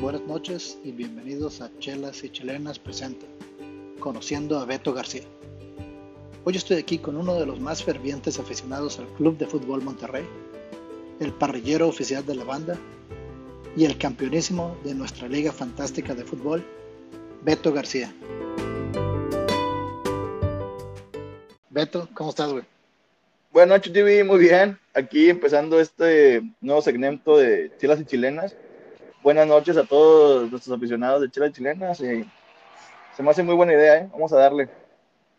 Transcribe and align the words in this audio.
buenas 0.00 0.22
noches 0.22 0.78
y 0.82 0.92
bienvenidos 0.92 1.60
a 1.60 1.70
Chelas 1.78 2.24
y 2.24 2.30
Chilenas 2.30 2.78
Presenta, 2.78 3.26
conociendo 3.98 4.58
a 4.58 4.64
Beto 4.64 4.94
García. 4.94 5.24
Hoy 6.44 6.56
estoy 6.56 6.78
aquí 6.78 6.96
con 6.96 7.18
uno 7.18 7.34
de 7.34 7.44
los 7.44 7.60
más 7.60 7.84
fervientes 7.84 8.38
aficionados 8.38 8.98
al 8.98 9.06
Club 9.08 9.36
de 9.36 9.46
Fútbol 9.46 9.82
Monterrey, 9.82 10.24
el 11.20 11.34
parrillero 11.34 11.86
oficial 11.86 12.24
de 12.24 12.34
la 12.34 12.44
banda 12.44 12.78
y 13.76 13.84
el 13.84 13.98
campeonísimo 13.98 14.74
de 14.84 14.94
nuestra 14.94 15.28
Liga 15.28 15.52
Fantástica 15.52 16.14
de 16.14 16.24
Fútbol, 16.24 16.64
Beto 17.42 17.70
García. 17.70 18.10
Beto, 21.68 22.08
¿cómo 22.14 22.30
estás, 22.30 22.50
güey? 22.50 22.64
Buenas 23.52 23.76
noches, 23.76 23.92
TV, 23.92 24.24
muy 24.24 24.38
bien. 24.38 24.78
Aquí 24.94 25.28
empezando 25.28 25.78
este 25.78 26.40
nuevo 26.62 26.80
segmento 26.80 27.36
de 27.36 27.70
Chelas 27.78 28.00
y 28.00 28.06
Chilenas. 28.06 28.56
Buenas 29.22 29.46
noches 29.46 29.76
a 29.76 29.84
todos 29.84 30.50
nuestros 30.50 30.74
aficionados 30.74 31.20
de 31.20 31.46
y 31.46 31.52
Chilenas. 31.52 32.00
Y 32.00 32.26
se 33.14 33.22
me 33.22 33.30
hace 33.30 33.42
muy 33.42 33.54
buena 33.54 33.74
idea, 33.74 33.98
¿eh? 33.98 34.08
Vamos 34.12 34.32
a 34.32 34.36
darle. 34.36 34.70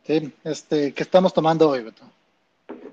Sí, 0.04 0.31
este, 0.44 0.94
¿qué 0.94 1.02
estamos 1.02 1.34
tomando 1.34 1.70
hoy, 1.70 1.84
Beto? 1.84 2.04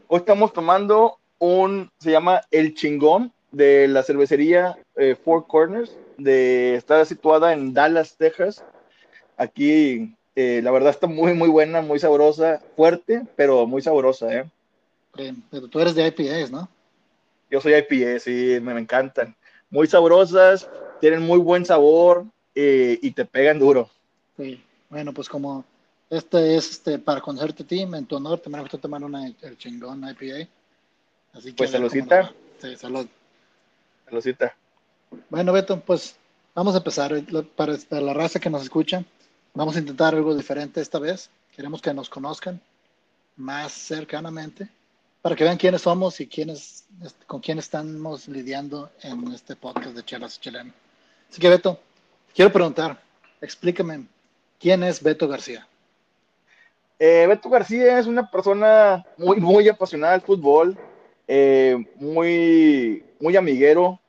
Hoy 0.07 0.19
estamos 0.19 0.53
tomando 0.53 1.19
un, 1.39 1.91
se 1.99 2.11
llama 2.11 2.41
El 2.51 2.75
Chingón, 2.75 3.33
de 3.51 3.87
la 3.89 4.03
cervecería 4.03 4.79
eh, 4.97 5.15
Four 5.15 5.47
Corners, 5.47 5.95
de, 6.17 6.75
está 6.77 7.05
situada 7.05 7.53
en 7.53 7.75
Dallas, 7.75 8.17
Texas. 8.17 8.65
Aquí, 9.37 10.15
eh, 10.37 10.61
la 10.63 10.71
verdad, 10.71 10.91
está 10.91 11.07
muy, 11.07 11.35
muy 11.35 11.51
buena, 11.51 11.83
muy 11.83 11.99
sabrosa, 11.99 12.63
fuerte, 12.77 13.27
pero 13.37 13.67
muy 13.67 13.83
sabrosa, 13.83 14.35
¿eh? 14.35 14.45
Pero 15.51 15.69
tú 15.69 15.81
eres 15.81 15.95
de 15.95 16.07
IPAs, 16.07 16.51
¿no? 16.51 16.69
Yo 17.51 17.61
soy 17.61 17.75
IPA, 17.75 18.21
sí, 18.21 18.59
me, 18.63 18.79
encantan. 18.79 19.35
Muy 19.71 19.87
sabrosas, 19.87 20.69
tienen 21.01 21.23
muy 21.23 21.39
buen 21.39 21.65
sabor 21.65 22.25
eh, 22.55 22.99
y 23.03 23.11
te 23.11 23.25
pegan 23.25 23.59
duro. 23.59 23.91
Sí, 24.37 24.63
bueno, 24.89 25.13
pues 25.13 25.29
como 25.29 25.65
este 26.11 26.57
es 26.57 26.71
este, 26.71 26.99
para 26.99 27.21
conocerte 27.21 27.63
a 27.63 27.67
ti, 27.67 27.81
en 27.83 28.07
tu 28.07 28.17
honor, 28.17 28.41
te 28.41 28.49
me 28.49 28.61
gusta 28.61 28.79
tomar 28.79 29.05
una, 29.05 29.27
el 29.27 29.59
chingón 29.59 30.03
IPA. 30.09 30.49
Así 31.35 31.51
que 31.51 31.57
pues 31.57 31.71
saludcita. 31.71 32.33
Sí, 32.61 32.77
salud. 32.77 33.07
Saludcita. 34.07 34.57
Bueno, 35.29 35.53
Beto, 35.53 35.81
pues 35.81 36.17
vamos 36.55 36.75
a 36.75 36.79
empezar. 36.79 37.13
Para, 37.55 37.77
para 37.77 38.01
la 38.01 38.15
raza 38.15 38.41
que 38.41 38.51
nos 38.51 38.63
escucha, 38.63 39.05
vamos 39.55 39.77
a 39.77 39.81
intentar 39.81 40.15
algo 40.15 40.35
diferente 40.35 40.81
esta 40.81 40.99
vez. 40.99 41.31
Queremos 41.55 41.83
que 41.83 41.93
nos 41.93 42.09
conozcan 42.09 42.61
más 43.37 43.73
cercanamente 43.73 44.69
para 45.23 45.35
que 45.35 45.45
vean 45.45 45.57
quiénes 45.57 45.83
somos 45.83 46.21
y 46.21 46.27
quiénes, 46.27 46.87
este, 47.05 47.25
con 47.27 47.41
quién 47.41 47.59
estamos 47.59 48.29
lidiando 48.29 48.91
en 49.03 49.33
este 49.33 49.57
podcast 49.57 49.95
de 49.95 50.05
Chelas 50.05 50.41
Chileno. 50.41 50.73
Así 51.31 51.41
que, 51.41 51.49
Beto, 51.49 51.79
quiero 52.35 52.53
preguntar, 52.53 53.03
explícame, 53.41 54.07
¿quién 54.59 54.83
es 54.83 55.03
Beto 55.03 55.29
García? 55.29 55.67
Eh, 56.99 57.27
Beto 57.29 57.49
García 57.49 57.99
es 57.99 58.07
una 58.07 58.31
persona 58.31 59.05
muy, 59.17 59.39
muy 59.39 59.69
apasionada 59.69 60.15
del 60.15 60.23
fútbol, 60.23 60.77
eh, 61.27 61.77
muy, 61.97 63.05
muy 63.21 63.37
amiguero. 63.37 64.01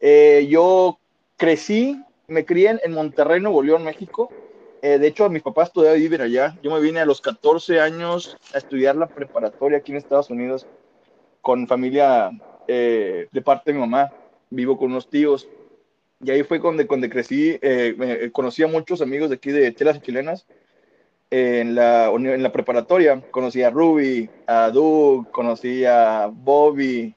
Eh, 0.00 0.46
yo 0.48 0.98
crecí, 1.36 2.02
me 2.26 2.44
crié 2.44 2.80
en 2.82 2.92
Monterrey, 2.92 3.40
Nuevo 3.40 3.62
León, 3.62 3.84
México. 3.84 4.32
Eh, 4.84 4.98
de 4.98 5.06
hecho, 5.06 5.30
mis 5.30 5.42
papás 5.42 5.72
todavía 5.72 6.00
viven 6.00 6.20
allá. 6.22 6.58
Yo 6.60 6.72
me 6.72 6.80
vine 6.80 6.98
a 6.98 7.06
los 7.06 7.20
14 7.20 7.80
años 7.80 8.36
a 8.52 8.58
estudiar 8.58 8.96
la 8.96 9.06
preparatoria 9.06 9.78
aquí 9.78 9.92
en 9.92 9.98
Estados 9.98 10.28
Unidos 10.28 10.66
con 11.40 11.68
familia 11.68 12.32
eh, 12.66 13.28
de 13.30 13.42
parte 13.42 13.70
de 13.70 13.74
mi 13.74 13.80
mamá. 13.80 14.12
Vivo 14.50 14.76
con 14.76 14.90
unos 14.90 15.08
tíos. 15.08 15.48
Y 16.20 16.32
ahí 16.32 16.42
fue 16.42 16.58
donde, 16.58 16.88
cuando 16.88 17.08
crecí. 17.08 17.56
Eh, 17.62 18.30
conocí 18.32 18.64
a 18.64 18.66
muchos 18.66 19.00
amigos 19.00 19.30
de 19.30 19.36
aquí 19.36 19.52
de 19.52 19.72
Chelas 19.72 20.02
Chilenas. 20.02 20.46
en, 21.30 21.76
la, 21.76 22.08
en 22.08 22.42
la 22.42 22.52
preparatoria 22.52 23.22
conocí 23.30 23.62
a 23.62 23.70
Ruby, 23.70 24.28
a 24.48 24.68
Doug, 24.70 25.30
conocí 25.30 25.84
a 25.84 26.26
Bobby, 26.26 27.14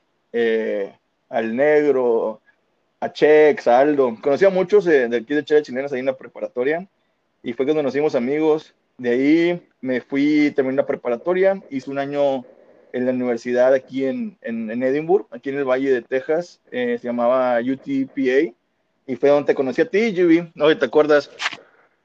al 1.29 1.55
Negro, 1.55 2.41
a 2.99 3.11
Chex, 3.11 3.67
a 3.67 3.79
Aldo. 3.79 4.15
Conocí 4.21 4.45
a 4.45 4.51
muchos 4.51 4.85
de 4.85 5.05
aquí 5.17 5.33
de 5.33 5.43
Chelas 5.43 5.63
Chilenas 5.63 5.91
ahí 5.93 6.01
en 6.01 6.05
la 6.05 6.15
preparatoria 6.15 6.87
y 7.45 7.53
fue 7.53 7.65
cuando 7.65 7.83
nos 7.83 7.93
hicimos 7.93 8.15
amigos. 8.15 8.73
De 8.97 9.11
ahí 9.11 9.67
me 9.79 10.01
fui, 10.01 10.51
terminé 10.51 10.77
la 10.77 10.87
preparatoria, 10.87 11.61
hice 11.69 11.91
un 11.91 11.99
año 11.99 12.43
en 12.91 13.05
la 13.05 13.11
universidad 13.11 13.73
aquí 13.73 14.05
en, 14.05 14.37
en, 14.41 14.71
en 14.71 14.81
Edinburgh, 14.81 15.27
aquí 15.29 15.49
en 15.49 15.57
el 15.57 15.65
Valle 15.65 15.91
de 15.91 16.01
Texas, 16.01 16.59
eh, 16.71 16.97
se 16.99 17.07
llamaba 17.07 17.59
UTPA, 17.59 18.55
y 19.05 19.15
fue 19.17 19.29
donde 19.29 19.47
te 19.47 19.55
conocí 19.55 19.81
a 19.81 19.89
ti, 19.89 20.15
Juby, 20.15 20.49
¿no? 20.55 20.75
¿Te 20.75 20.85
acuerdas? 20.85 21.29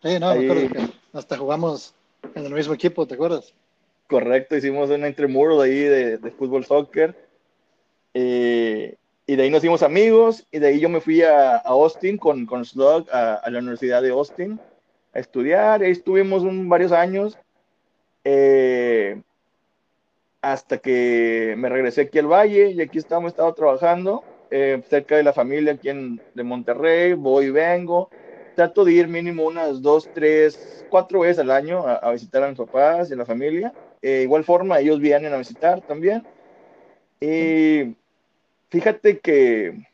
Sí, 0.03 0.19
no, 0.19 0.35
me 0.35 0.45
acuerdo 0.45 0.69
que 0.69 0.93
hasta 1.13 1.39
jugamos 1.39 1.95
en 2.35 2.45
el 2.45 2.53
mismo 2.53 2.75
equipo, 2.75 3.07
¿te 3.07 3.15
acuerdas? 3.15 3.55
Correcto, 4.09 4.57
hicimos 4.57 4.91
una 4.91 5.09
intramural 5.09 5.61
ahí 5.63 5.79
de, 5.79 6.19
de 6.19 6.31
fútbol 6.33 6.67
soccer. 6.67 7.15
Eh, 8.13 8.97
y 9.27 9.37
de 9.37 9.43
ahí 9.45 9.51
nos 9.51 9.61
hicimos 9.61 9.85
amigos, 9.85 10.45
y 10.51 10.59
de 10.59 10.67
ahí 10.67 10.81
yo 10.81 10.89
me 10.89 11.01
fui 11.01 11.23
a, 11.23 11.57
a 11.59 11.69
Austin 11.69 12.19
con, 12.19 12.45
con 12.45 12.65
Slug, 12.65 13.09
a, 13.11 13.35
a, 13.35 13.49
la 13.49 13.61
Universidad 13.61 14.03
de 14.03 14.11
Austin 14.11 14.61
a 15.13 15.19
estudiar, 15.19 15.83
ahí 15.83 15.91
estuvimos 15.91 16.43
varios 16.69 16.93
años, 16.93 17.39
eh, 18.25 19.21
hasta 20.41 20.79
que 20.79 21.55
me 21.59 21.69
regresé 21.69 22.03
aquí 22.03 22.19
al 22.19 22.27
Valle 22.27 22.71
y 22.71 22.81
aquí 22.81 22.99
estamos, 22.99 23.33
estado 23.33 23.53
trabajando 23.55 24.25
eh, 24.51 24.83
cerca 24.89 25.17
de 25.17 25.23
la 25.23 25.33
familia 25.33 25.73
aquí 25.73 25.89
en, 25.89 26.21
de 26.35 26.43
Monterrey, 26.43 27.13
voy 27.15 27.47
y 27.47 27.51
vengo, 27.51 28.11
trato 28.57 28.85
de 28.85 28.93
ir 28.93 29.09
mínimo 29.09 29.47
unas 29.47 29.83
dos, 29.83 30.09
tres, 30.15 30.85
cuatro 30.89 31.21
veces 31.21 31.41
al 31.41 31.51
año 31.51 31.87
a, 31.87 32.11
visitar 32.13 32.43
a 32.43 32.49
mis 32.49 32.59
papás 32.59 33.11
y 33.11 33.15
a 33.15 33.17
la 33.17 33.27
familia, 33.27 33.73
eh, 34.03 34.23
igual 34.23 34.45
forma 34.45 34.81
ellos 34.81 35.01
vienen 35.01 35.33
a 35.33 35.39
visitar 35.39 35.81
también, 35.83 36.27
y 37.21 37.95
fíjate 38.71 39.19
que 39.19 39.87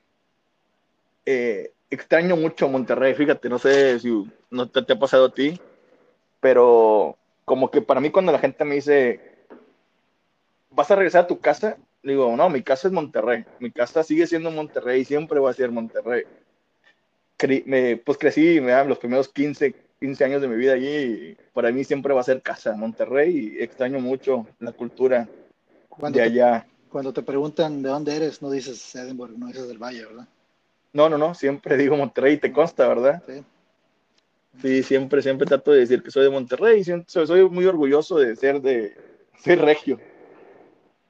extraño 1.91 2.37
mucho 2.37 2.69
Monterrey, 2.69 3.15
fíjate, 3.15 3.49
no 3.49 3.59
sé 3.59 3.99
si 4.01 4.31
no 4.51 4.69
te, 4.69 4.93
ha 4.93 4.99
pasado 4.99 5.27
a 5.27 5.35
ti, 5.35 5.61
pero 6.41 7.17
como 7.45 7.71
que 7.71 7.83
para 7.83 8.01
mí 8.01 8.11
cuando 8.11 8.33
la 8.33 8.39
gente 8.39 8.65
me 8.65 8.77
dice, 8.77 9.21
¿vas 10.71 10.91
a 10.91 10.97
regresar 10.97 11.25
a 11.25 11.27
tu 11.27 11.39
casa? 11.39 11.77
Digo, 12.03 12.37
no, 12.37 12.49
mi 12.49 12.63
casa 12.63 12.89
es 12.89 12.95
Monterrey, 12.95 13.45
mi 13.61 13.71
casa 13.71 14.03
sigue 14.03 14.27
siendo 14.27 14.51
Monterrey, 14.51 15.05
siempre 15.05 15.41
va 15.41 15.51
a 15.51 15.55
ser 15.55 15.71
Monterrey. 15.71 16.25
me, 17.65 17.97
pues 17.97 18.19
crecí 18.19 18.61
me, 18.61 18.85
los 18.85 18.99
primeros 18.99 19.29
15, 19.29 19.75
15 20.01 20.25
años 20.25 20.43
de 20.43 20.49
mi 20.49 20.57
vida 20.57 20.75
allí 20.75 20.87
y 20.87 21.37
para 21.53 21.71
mí 21.73 21.85
siempre 21.85 22.15
va 22.15 22.21
a 22.21 22.25
ser 22.25 22.43
casa, 22.43 22.75
Monterrey, 22.77 23.57
y 23.59 23.63
extraño 23.63 24.01
mucho 24.01 24.47
la 24.59 24.73
cultura 24.73 25.29
de 26.11 26.23
allá. 26.23 26.67
cuando 26.91 27.13
te 27.13 27.23
preguntan 27.23 27.83
de 27.83 27.89
dónde 27.89 28.15
eres, 28.15 28.43
no 28.43 28.51
dices 28.51 28.95
Edinburgh, 28.95 29.37
no 29.39 29.47
dices 29.47 29.69
del 29.69 29.79
Valle, 29.79 30.05
¿verdad? 30.05 30.29
No, 30.97 31.11
no, 31.11 31.19
no, 31.19 31.35
siempre 31.35 31.77
digo 31.77 31.95
Monterrey, 31.95 32.39
te 32.39 32.51
consta, 32.51 32.89
¿verdad? 32.89 33.23
Sí. 33.27 33.45
Sí, 34.63 34.83
siempre, 34.83 35.21
siempre 35.21 35.47
trato 35.47 35.71
de 35.71 35.81
decir 35.81 36.03
que 36.03 36.11
soy 36.11 36.25
de 36.25 36.31
Monterrey, 36.31 36.83
soy 37.07 37.51
muy 37.51 37.67
orgulloso 37.67 38.17
de 38.17 38.35
ser 38.35 38.63
de 38.63 38.97
ser 39.39 39.61
regio. 39.61 40.01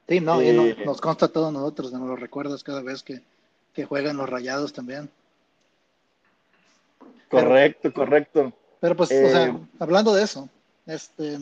Sí, 0.08 0.18
no, 0.18 0.42
y 0.42 0.48
eh, 0.48 0.76
nos 0.84 1.00
consta 1.00 1.26
a 1.26 1.28
todos 1.28 1.52
nosotros, 1.52 1.92
nos 1.92 2.02
lo 2.02 2.16
recuerdas 2.16 2.64
cada 2.64 2.82
vez 2.82 3.04
que, 3.04 3.22
juegan 3.84 4.16
los 4.16 4.28
rayados 4.28 4.72
también. 4.72 5.08
Correcto, 7.28 7.92
correcto. 7.92 8.52
Pero 8.80 8.96
pues, 8.96 9.10
o 9.12 9.28
sea, 9.28 9.46
eh, 9.46 9.56
hablando 9.78 10.12
de 10.12 10.24
eso, 10.24 10.48
este, 10.84 11.38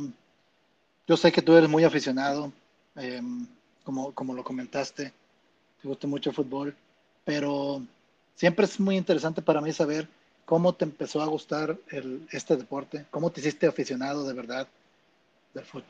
yo 1.07 1.17
sé 1.17 1.33
que 1.33 1.41
tú 1.41 1.57
eres 1.57 1.71
muy 1.71 1.85
aficionado, 1.85 2.53
em, 2.97 3.47
como, 3.85 4.13
como 4.13 4.35
lo 4.35 4.45
comentaste, 4.45 5.15
te 5.81 5.89
gusta 5.89 6.07
mucho 6.07 6.29
el 6.29 6.37
fútbol, 6.37 6.77
pero 7.25 7.81
siempre 8.35 8.65
es 8.65 8.79
muy 8.81 8.97
interesante 8.97 9.43
para 9.43 9.61
mí 9.61 9.73
saber 9.73 10.09
cómo 10.45 10.75
te 10.75 10.85
empezó 10.85 11.23
a 11.23 11.27
gustar 11.27 11.77
el, 11.91 12.27
este 12.31 12.57
deporte, 12.57 13.07
cómo 13.11 13.31
te 13.31 13.41
hiciste 13.41 13.67
aficionado 13.67 14.27
de 14.27 14.35
verdad 14.35 14.69
del 15.55 15.65
fútbol. 15.65 15.87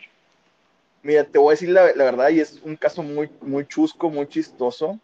Mira, 1.03 1.25
te 1.25 1.39
voy 1.39 1.49
a 1.49 1.51
decir 1.53 1.69
la, 1.69 1.93
la, 1.95 2.05
verdad, 2.05 2.31
y 2.31 2.41
es 2.41 2.61
un 2.65 2.77
caso 2.77 3.03
muy, 3.03 3.29
muy 3.43 3.67
chusco, 3.67 4.09
muy 4.09 4.27
chistoso. 4.27 4.99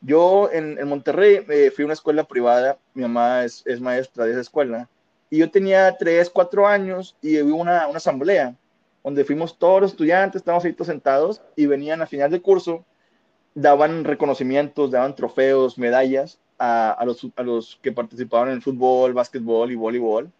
Yo 0.00 0.50
en, 0.52 0.78
en 0.78 0.88
Monterrey 0.88 1.44
eh, 1.48 1.70
fui 1.74 1.82
a 1.82 1.86
una 1.86 1.94
escuela 1.94 2.24
privada, 2.24 2.76
mi 2.92 3.02
mamá 3.02 3.44
es, 3.44 3.62
es, 3.64 3.80
maestra 3.80 4.24
de 4.24 4.32
esa 4.32 4.40
escuela, 4.40 4.88
y 5.30 5.38
yo 5.38 5.50
tenía 5.50 5.96
tres, 5.96 6.28
cuatro 6.28 6.66
años 6.66 7.16
y 7.22 7.40
hubo 7.40 7.56
una, 7.56 7.86
una 7.86 7.98
asamblea 7.98 8.54
donde 9.02 9.24
fuimos 9.24 9.58
todos 9.58 9.82
los 9.82 9.90
estudiantes, 9.92 10.40
estábamos 10.40 10.64
ahí 10.64 10.72
todos 10.72 10.88
sentados 10.88 11.42
y 11.56 11.66
venían 11.66 12.02
a 12.02 12.06
final 12.06 12.30
de 12.30 12.40
curso, 12.40 12.84
daban 13.54 14.04
reconocimientos, 14.04 14.90
daban 14.90 15.14
trofeos, 15.14 15.78
medallas, 15.78 16.38
a, 16.58 17.02
los, 17.04 17.26
a 17.36 17.42
los 17.42 17.78
que 17.82 17.92
participaban 17.92 18.48
en 18.48 18.54
el 18.54 18.62
fútbol, 18.62 19.12
básquetbol 19.12 19.70
y 19.70 19.74
voleibol, 19.74 20.30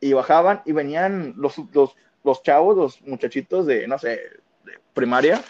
y 0.00 0.12
bajaban 0.12 0.62
y 0.64 0.72
venían 0.72 1.34
los, 1.36 1.56
los, 1.72 1.96
los 2.22 2.42
chavos, 2.42 2.76
los 2.76 3.02
muchachitos 3.02 3.66
de, 3.66 3.86
no 3.88 3.98
sé, 3.98 4.20
de 4.64 4.72
primaria, 4.92 5.42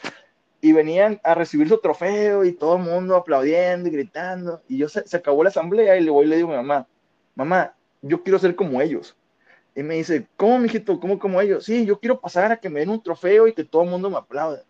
y 0.60 0.72
venían 0.72 1.20
a 1.24 1.34
recibir 1.34 1.68
su 1.68 1.78
trofeo 1.78 2.44
y 2.44 2.52
todo 2.52 2.76
el 2.76 2.82
mundo 2.82 3.16
aplaudiendo 3.16 3.88
y 3.88 3.92
gritando. 3.92 4.62
Y 4.66 4.78
yo 4.78 4.88
se, 4.88 5.04
acabó 5.14 5.42
la 5.42 5.50
asamblea 5.50 5.96
y 5.96 6.02
le 6.02 6.10
voy 6.10 6.24
y 6.24 6.28
le 6.28 6.36
digo 6.36 6.48
a 6.48 6.52
mi 6.52 6.56
mamá, 6.56 6.88
mamá, 7.34 7.76
yo 8.00 8.22
quiero 8.22 8.38
ser 8.38 8.56
como 8.56 8.80
ellos. 8.80 9.14
Y 9.74 9.82
me 9.82 9.96
dice, 9.96 10.26
¿cómo, 10.36 10.58
mijito? 10.58 10.98
¿Cómo 11.00 11.18
como 11.18 11.40
ellos? 11.40 11.64
Sí, 11.64 11.84
yo 11.84 11.98
quiero 11.98 12.20
pasar 12.20 12.52
a 12.52 12.56
que 12.56 12.70
me 12.70 12.80
den 12.80 12.90
un 12.90 13.02
trofeo 13.02 13.46
y 13.46 13.52
que 13.52 13.64
todo 13.64 13.82
el 13.82 13.90
mundo 13.90 14.08
me 14.08 14.16
aplaude. 14.16 14.62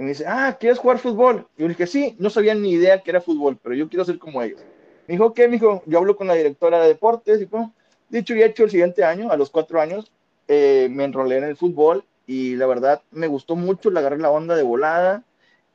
Y 0.00 0.02
me 0.02 0.08
dice, 0.08 0.24
ah, 0.26 0.56
¿quieres 0.58 0.78
jugar 0.78 0.98
fútbol? 0.98 1.46
Y 1.58 1.60
yo 1.60 1.68
le 1.68 1.74
dije, 1.74 1.86
sí, 1.86 2.16
no 2.18 2.30
sabía 2.30 2.54
ni 2.54 2.70
idea 2.70 3.02
que 3.02 3.10
era 3.10 3.20
fútbol, 3.20 3.58
pero 3.62 3.74
yo 3.74 3.86
quiero 3.90 4.02
ser 4.06 4.18
como 4.18 4.40
ellos. 4.40 4.58
Me 5.06 5.12
dijo, 5.12 5.34
¿qué? 5.34 5.46
Me 5.46 5.58
dijo, 5.58 5.82
yo 5.84 5.98
hablo 5.98 6.16
con 6.16 6.26
la 6.26 6.32
directora 6.32 6.80
de 6.80 6.88
deportes 6.88 7.42
y 7.42 7.46
como, 7.46 7.74
dicho 8.08 8.34
y 8.34 8.42
hecho, 8.42 8.64
el 8.64 8.70
siguiente 8.70 9.04
año, 9.04 9.30
a 9.30 9.36
los 9.36 9.50
cuatro 9.50 9.78
años, 9.78 10.10
eh, 10.48 10.88
me 10.90 11.04
enrolé 11.04 11.36
en 11.36 11.44
el 11.44 11.54
fútbol 11.54 12.02
y 12.26 12.56
la 12.56 12.66
verdad 12.66 13.02
me 13.10 13.26
gustó 13.26 13.56
mucho, 13.56 13.90
le 13.90 13.98
agarré 13.98 14.16
la 14.16 14.30
onda 14.30 14.56
de 14.56 14.62
volada 14.62 15.22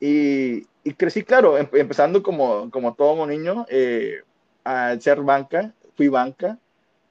y, 0.00 0.66
y 0.82 0.94
crecí, 0.96 1.22
claro, 1.22 1.56
em, 1.56 1.68
empezando 1.74 2.20
como, 2.24 2.68
como 2.72 2.94
todo 2.94 3.28
niño, 3.28 3.64
eh, 3.68 4.22
al 4.64 5.00
ser 5.00 5.20
banca, 5.20 5.72
fui 5.94 6.08
banca, 6.08 6.58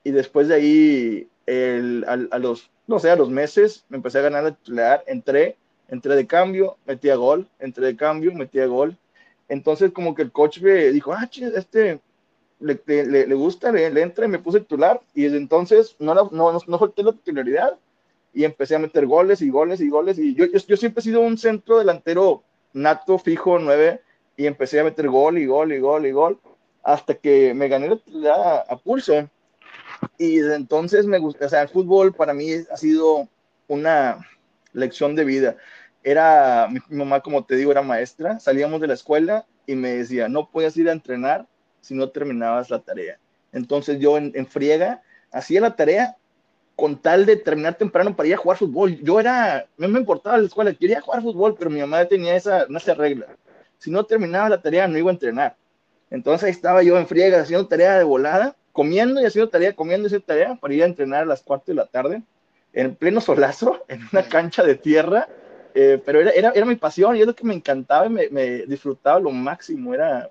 y 0.03 0.11
después 0.11 0.49
de 0.49 0.55
ahí, 0.55 1.29
el, 1.45 2.03
a, 2.09 2.39
los, 2.39 2.69
no 2.87 2.99
sé, 2.99 3.09
a 3.09 3.15
los 3.15 3.29
meses, 3.29 3.85
me 3.87 3.95
empecé 3.95 4.19
a 4.19 4.23
ganar 4.23 4.43
la 4.43 4.51
titular, 4.51 5.01
entré, 5.07 5.55
entré 5.89 6.15
de 6.15 6.27
cambio, 6.27 6.77
metía 6.85 7.15
gol, 7.15 7.47
entré 7.59 7.87
de 7.87 7.95
cambio, 7.95 8.33
metía 8.33 8.65
gol. 8.65 8.97
Entonces, 9.47 9.91
como 9.91 10.15
que 10.15 10.23
el 10.23 10.31
coach 10.31 10.59
me 10.59 10.91
dijo, 10.91 11.13
ah, 11.13 11.29
este, 11.31 11.99
le, 12.59 12.81
le, 12.85 13.27
le 13.27 13.35
gusta, 13.35 13.71
le, 13.71 13.89
le, 13.91 14.01
entra 14.01 14.25
y 14.25 14.29
me 14.29 14.39
puse 14.39 14.59
titular, 14.59 15.01
y 15.13 15.23
desde 15.23 15.37
entonces 15.37 15.95
no, 15.99 16.15
no, 16.15 16.29
no, 16.31 16.59
no 16.65 16.79
falté 16.79 17.03
la 17.03 17.13
titularidad, 17.13 17.77
y 18.33 18.43
empecé 18.43 18.75
a 18.75 18.79
meter 18.79 19.05
goles 19.05 19.41
y 19.41 19.49
goles 19.49 19.79
y 19.81 19.89
goles, 19.89 20.17
y 20.17 20.33
yo, 20.35 20.45
yo, 20.45 20.59
yo 20.59 20.77
siempre 20.77 21.01
he 21.01 21.03
sido 21.03 21.21
un 21.21 21.37
centro 21.37 21.77
delantero 21.79 22.43
nato, 22.73 23.17
fijo, 23.17 23.59
nueve, 23.59 24.01
y 24.35 24.45
empecé 24.47 24.79
a 24.79 24.83
meter 24.83 25.07
gol 25.09 25.37
y 25.37 25.45
gol 25.45 25.71
y 25.71 25.79
gol 25.79 26.05
y 26.05 26.11
gol, 26.11 26.39
hasta 26.83 27.13
que 27.15 27.53
me 27.53 27.67
gané 27.67 27.99
la, 28.07 28.57
a 28.67 28.77
pulso. 28.77 29.29
Y 30.17 30.37
desde 30.37 30.55
entonces 30.55 31.05
me 31.05 31.19
gusta, 31.19 31.45
o 31.45 31.49
sea, 31.49 31.61
el 31.61 31.69
fútbol 31.69 32.13
para 32.13 32.33
mí 32.33 32.51
ha 32.69 32.77
sido 32.77 33.27
una 33.67 34.19
lección 34.75 35.15
de 35.15 35.25
vida. 35.25 35.55
Era, 36.03 36.67
mi, 36.69 36.79
mamá, 36.95 37.21
como 37.21 37.43
te 37.43 37.55
digo, 37.55 37.71
era 37.71 37.81
maestra, 37.81 38.39
salíamos 38.39 38.79
de 38.81 38.87
la 38.87 38.93
escuela 38.93 39.45
y 39.65 39.75
me 39.75 39.95
decía, 39.95 40.29
no 40.29 40.49
puedes 40.51 40.77
ir 40.77 40.89
a 40.89 40.91
entrenar 40.91 41.47
si 41.81 41.95
no 41.95 42.09
terminabas 42.09 42.69
la 42.69 42.79
tarea. 42.79 43.17
Entonces 43.51 43.99
yo 43.99 44.17
en, 44.17 44.31
en 44.35 44.45
friega 44.45 45.01
hacía 45.31 45.61
la 45.61 45.75
tarea 45.75 46.15
con 46.75 47.01
tal 47.01 47.25
de 47.25 47.37
terminar 47.37 47.75
temprano 47.75 48.15
para 48.15 48.27
ir 48.27 48.35
a 48.35 48.37
jugar 48.37 48.57
fútbol. 48.57 48.99
Yo 49.01 49.19
era, 49.19 49.65
no 49.77 49.87
me 49.87 49.99
importaba 49.99 50.37
la 50.37 50.45
escuela, 50.45 50.73
quería 50.73 51.01
jugar 51.01 51.21
fútbol, 51.21 51.55
pero 51.57 51.69
mi 51.69 51.79
mamá 51.79 52.05
tenía 52.05 52.35
esa, 52.35 52.63
esa 52.63 52.93
regla. 52.93 53.27
Si 53.77 53.89
no 53.89 54.03
terminaba 54.03 54.49
la 54.49 54.61
tarea, 54.61 54.87
no 54.87 54.97
iba 54.97 55.09
a 55.09 55.13
entrenar. 55.13 55.55
Entonces 56.09 56.45
ahí 56.45 56.51
estaba 56.51 56.83
yo 56.83 56.97
en 56.97 57.07
friega 57.07 57.41
haciendo 57.41 57.67
tarea 57.67 57.97
de 57.97 58.03
volada, 58.03 58.55
comiendo 58.71 59.21
y 59.21 59.25
haciendo 59.25 59.49
tarea, 59.49 59.73
comiendo 59.73 60.05
y 60.05 60.07
haciendo 60.07 60.25
tarea 60.25 60.55
para 60.55 60.73
ir 60.73 60.83
a 60.83 60.87
entrenar 60.87 61.23
a 61.23 61.25
las 61.25 61.41
4 61.41 61.65
de 61.67 61.75
la 61.75 61.87
tarde, 61.87 62.23
en 62.75 62.95
pleno 62.95 63.21
solazo, 63.21 63.83
en 63.87 64.01
una 64.11 64.27
cancha 64.27 64.63
de 64.63 64.75
tierra. 64.75 65.27
Eh, 65.73 66.01
pero 66.05 66.21
era, 66.21 66.31
era, 66.31 66.51
era, 66.51 66.65
mi 66.65 66.75
pasión 66.75 67.17
y 67.17 67.21
es 67.21 67.27
lo 67.27 67.35
que 67.35 67.43
me 67.43 67.53
encantaba 67.53 68.05
y 68.05 68.09
me, 68.09 68.29
me 68.29 68.65
disfrutaba 68.65 69.19
lo 69.19 69.31
máximo. 69.31 69.93
Era, 69.93 70.29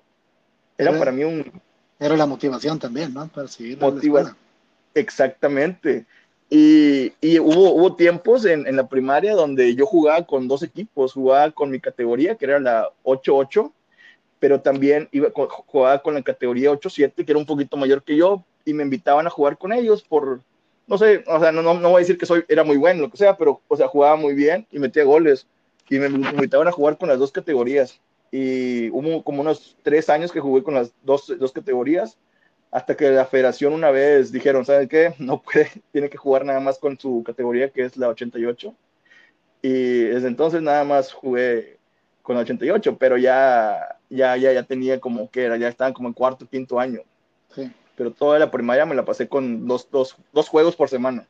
era, 0.77 0.91
era, 0.91 0.99
para 0.99 1.11
mí 1.11 1.23
un... 1.23 1.61
Era 1.99 2.17
la 2.17 2.25
motivación 2.25 2.79
también, 2.79 3.13
¿no? 3.13 3.27
Para 3.27 3.47
seguir. 3.47 3.79
Motiva 3.79 4.35
Exactamente. 4.93 6.05
Y, 6.49 7.13
y, 7.21 7.39
hubo, 7.39 7.73
hubo 7.73 7.95
tiempos 7.95 8.45
en, 8.45 8.67
en, 8.67 8.75
la 8.75 8.87
primaria 8.87 9.33
donde 9.33 9.75
yo 9.75 9.85
jugaba 9.85 10.25
con 10.25 10.47
dos 10.47 10.63
equipos, 10.63 11.13
jugaba 11.13 11.51
con 11.51 11.71
mi 11.71 11.79
categoría, 11.79 12.35
que 12.35 12.45
era 12.45 12.59
la 12.59 12.89
8-8, 13.03 13.71
pero 14.39 14.61
también 14.61 15.09
iba, 15.11 15.29
jugaba 15.33 16.01
con 16.01 16.13
la 16.13 16.21
categoría 16.21 16.71
8-7, 16.71 17.25
que 17.25 17.31
era 17.31 17.39
un 17.39 17.45
poquito 17.45 17.77
mayor 17.77 18.03
que 18.03 18.15
yo, 18.15 18.43
y 18.63 18.73
me 18.73 18.83
invitaban 18.83 19.25
a 19.27 19.31
jugar 19.31 19.57
con 19.57 19.73
ellos 19.73 20.03
por, 20.03 20.41
no 20.87 20.97
sé, 20.97 21.23
o 21.27 21.39
sea, 21.39 21.51
no, 21.51 21.61
no, 21.61 21.73
no 21.75 21.89
voy 21.89 21.97
a 21.97 21.99
decir 21.99 22.17
que 22.17 22.25
soy, 22.25 22.45
era 22.47 22.63
muy 22.63 22.77
bueno, 22.77 23.01
lo 23.01 23.09
que 23.09 23.17
sea, 23.17 23.37
pero, 23.37 23.61
o 23.67 23.77
sea, 23.77 23.87
jugaba 23.87 24.15
muy 24.15 24.33
bien 24.33 24.67
y 24.71 24.79
metía 24.79 25.03
goles, 25.03 25.47
y 25.89 25.99
me 25.99 26.07
invitaban 26.07 26.67
a 26.67 26.71
jugar 26.71 26.97
con 26.97 27.09
las 27.09 27.19
dos 27.19 27.31
categorías. 27.31 27.99
Y 28.31 28.89
hubo 28.89 29.23
como 29.23 29.41
unos 29.41 29.77
tres 29.83 30.09
años 30.09 30.31
que 30.31 30.39
jugué 30.39 30.63
con 30.63 30.73
las 30.73 30.93
dos, 31.03 31.33
dos 31.39 31.51
categorías, 31.51 32.17
hasta 32.71 32.97
que 32.97 33.09
la 33.09 33.25
federación 33.25 33.73
una 33.73 33.91
vez 33.91 34.31
dijeron, 34.31 34.65
¿sabe 34.65 34.87
qué? 34.87 35.13
No 35.19 35.41
puede, 35.41 35.69
tiene 35.91 36.09
que 36.09 36.17
jugar 36.17 36.43
nada 36.43 36.59
más 36.59 36.79
con 36.79 36.99
su 36.99 37.23
categoría 37.25 37.69
que 37.69 37.83
es 37.83 37.95
la 37.97 38.09
88. 38.09 38.75
Y 39.61 40.03
desde 40.03 40.27
entonces 40.27 40.61
nada 40.61 40.83
más 40.83 41.13
jugué 41.13 41.77
con 42.21 42.35
la 42.35 42.41
88, 42.41 42.97
pero 42.97 43.17
ya, 43.17 43.97
ya, 44.09 44.35
ya, 44.35 44.51
ya 44.51 44.63
tenía 44.63 44.99
como 44.99 45.29
que 45.29 45.43
era, 45.43 45.57
ya 45.57 45.69
estaban 45.69 45.93
como 45.93 46.07
en 46.07 46.13
cuarto, 46.13 46.47
quinto 46.47 46.79
año. 46.79 47.01
Sí. 47.53 47.71
Pero 47.95 48.11
toda 48.11 48.39
la 48.39 48.51
primaria 48.51 48.85
me 48.85 48.95
la 48.95 49.05
pasé 49.05 49.27
con 49.27 49.67
dos, 49.67 49.87
dos, 49.91 50.15
dos 50.33 50.49
juegos 50.49 50.75
por 50.75 50.89
semana. 50.89 51.25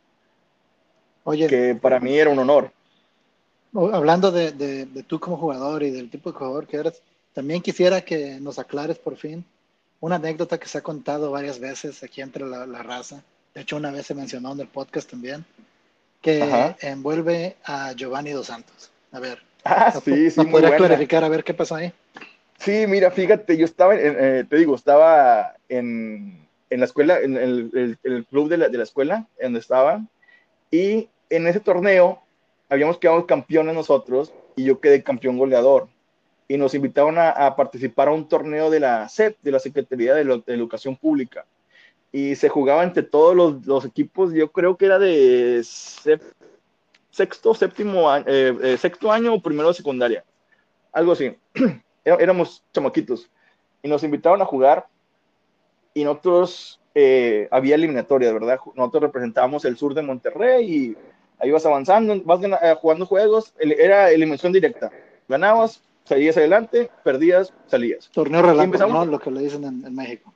Oye. 1.24 1.48
Que 1.48 1.76
para 1.76 2.00
mí 2.00 2.16
era 2.18 2.30
un 2.30 2.40
honor. 2.40 2.72
Hablando 3.74 4.32
de, 4.32 4.52
de, 4.52 4.86
de 4.86 5.04
tú 5.04 5.20
como 5.20 5.38
jugador 5.38 5.84
y 5.84 5.92
del 5.92 6.10
tipo 6.10 6.32
de 6.32 6.38
jugador 6.38 6.66
que 6.66 6.78
eres, 6.78 7.02
también 7.34 7.62
quisiera 7.62 8.02
que 8.02 8.40
nos 8.40 8.58
aclares 8.58 8.98
por 8.98 9.18
fin 9.18 9.46
una 10.00 10.18
anécdota 10.18 10.60
que 10.60 10.68
se 10.68 10.78
ha 10.78 10.82
contado 10.82 11.32
varias 11.32 11.60
veces 11.60 12.04
aquí 12.04 12.22
entre 12.22 12.46
la, 12.46 12.66
la 12.68 12.84
raza, 12.84 13.24
de 13.54 13.62
hecho 13.62 13.78
una 13.78 13.92
vez 13.92 14.06
se 14.06 14.14
mencionó 14.14 14.52
en 14.52 14.60
el 14.60 14.68
podcast 14.68 15.10
también, 15.10 15.46
que 16.22 16.44
Ajá. 16.44 16.76
envuelve 16.82 17.56
a 17.64 17.94
Giovanni 17.94 18.32
Dos 18.32 18.48
Santos. 18.48 18.92
A 19.12 19.20
ver, 19.20 19.42
ah, 19.64 20.00
sí, 20.04 20.30
sí, 20.30 20.42
¿me 20.42 20.52
podría 20.52 20.78
clarificar 20.78 21.24
a 21.24 21.30
ver 21.30 21.44
qué 21.44 21.54
pasó 21.54 21.76
ahí? 21.76 21.92
Sí, 22.60 22.86
mira, 22.88 23.10
fíjate, 23.10 23.58
yo 23.58 23.66
estaba, 23.66 23.96
en, 23.96 24.16
eh, 24.20 24.46
te 24.48 24.58
digo, 24.58 24.76
estaba 24.76 25.56
en, 25.70 26.45
en 26.70 26.80
la 26.80 26.86
escuela, 26.86 27.20
en 27.20 27.38
el, 27.38 27.70
el, 27.74 27.98
el 28.04 28.26
club 28.26 28.50
de 28.50 28.58
la, 28.58 28.70
de 28.70 28.78
la, 28.78 28.84
escuela, 28.84 29.28
donde 29.42 29.60
estaba, 29.60 30.04
y 30.72 31.10
en 31.30 31.48
ese 31.48 31.60
torneo 31.60 32.22
habíamos 32.70 32.98
quedado 32.98 33.26
campeones 33.26 33.76
nosotros, 33.76 34.34
y 34.56 34.64
yo 34.66 34.80
quedé 34.80 35.04
campeón 35.04 35.38
goleador 35.38 35.88
y 36.48 36.58
nos 36.58 36.74
invitaron 36.74 37.18
a, 37.18 37.30
a, 37.30 37.56
participar 37.56 38.08
a 38.08 38.12
un 38.12 38.28
torneo 38.28 38.70
de 38.70 38.80
la 38.80 39.10
SEP, 39.10 39.38
de 39.42 39.52
la 39.52 39.60
Secretaría 39.60 40.14
de, 40.14 40.24
Lo, 40.24 40.40
de 40.40 40.54
Educación 40.54 40.96
Pública. 40.96 41.46
Y 42.12 42.36
se 42.36 42.50
jugaba 42.50 42.84
entre 42.84 43.04
todos 43.04 43.36
los, 43.36 43.66
los, 43.66 43.84
equipos, 43.86 44.32
yo 44.34 44.52
creo 44.52 44.78
que 44.78 44.86
era 44.86 45.00
de 45.00 45.62
sexto, 47.12 47.54
séptimo, 47.54 48.16
eh, 48.16 48.24
eh, 48.62 48.78
sexto 48.78 49.12
año 49.12 49.34
o 49.34 49.42
primero 49.42 49.70
de 49.70 49.74
secundaria. 49.74 50.24
Algo 50.94 51.14
así. 51.14 51.36
Éramos 52.06 52.64
chamaquitos. 52.72 53.30
Y 53.82 53.88
nos 53.88 54.04
invitaron 54.04 54.42
a 54.42 54.46
jugar 54.46 54.88
y 55.96 56.04
nosotros, 56.04 56.80
eh, 56.94 57.48
había 57.50 57.75
eliminatoria, 57.75 58.32
¿verdad? 58.32 58.60
Nosotros 58.75 59.04
representábamos 59.04 59.66
el 59.66 59.78
sur 59.78 59.96
de 59.96 60.04
Monterrey 60.04 60.70
y 60.70 60.98
ahí 61.40 61.50
vas 61.50 61.66
avanzando, 61.66 62.22
vas 62.24 62.40
jugando 62.80 63.08
juegos, 63.08 63.54
era 63.58 64.12
eliminación 64.12 64.54
directa. 64.54 64.92
Ganabas, 65.28 65.82
salías 66.04 66.38
adelante, 66.38 66.92
perdías, 67.04 67.54
salías. 67.66 68.10
Torneo 68.12 68.42
relámpago, 68.42 68.92
¿no? 68.92 69.06
Lo 69.06 69.20
que 69.20 69.32
le 69.32 69.42
dicen 69.42 69.64
en, 69.64 69.86
en, 69.86 69.96
México. 69.96 70.34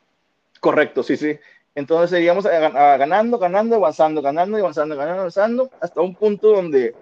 Correcto, 0.60 1.04
sí, 1.04 1.18
sí. 1.18 1.38
Entonces 1.76 2.10
seguíamos 2.10 2.46
a, 2.46 2.94
a, 2.94 2.98
ganando, 2.98 3.38
ganando, 3.38 3.76
avanzando, 3.76 4.22
ganando, 4.22 4.58
avanzando, 4.58 4.96
ganando, 4.96 5.20
avanzando, 5.20 5.70
hasta 5.80 6.02
un 6.02 6.16
punto 6.16 6.54
donde 6.54 6.96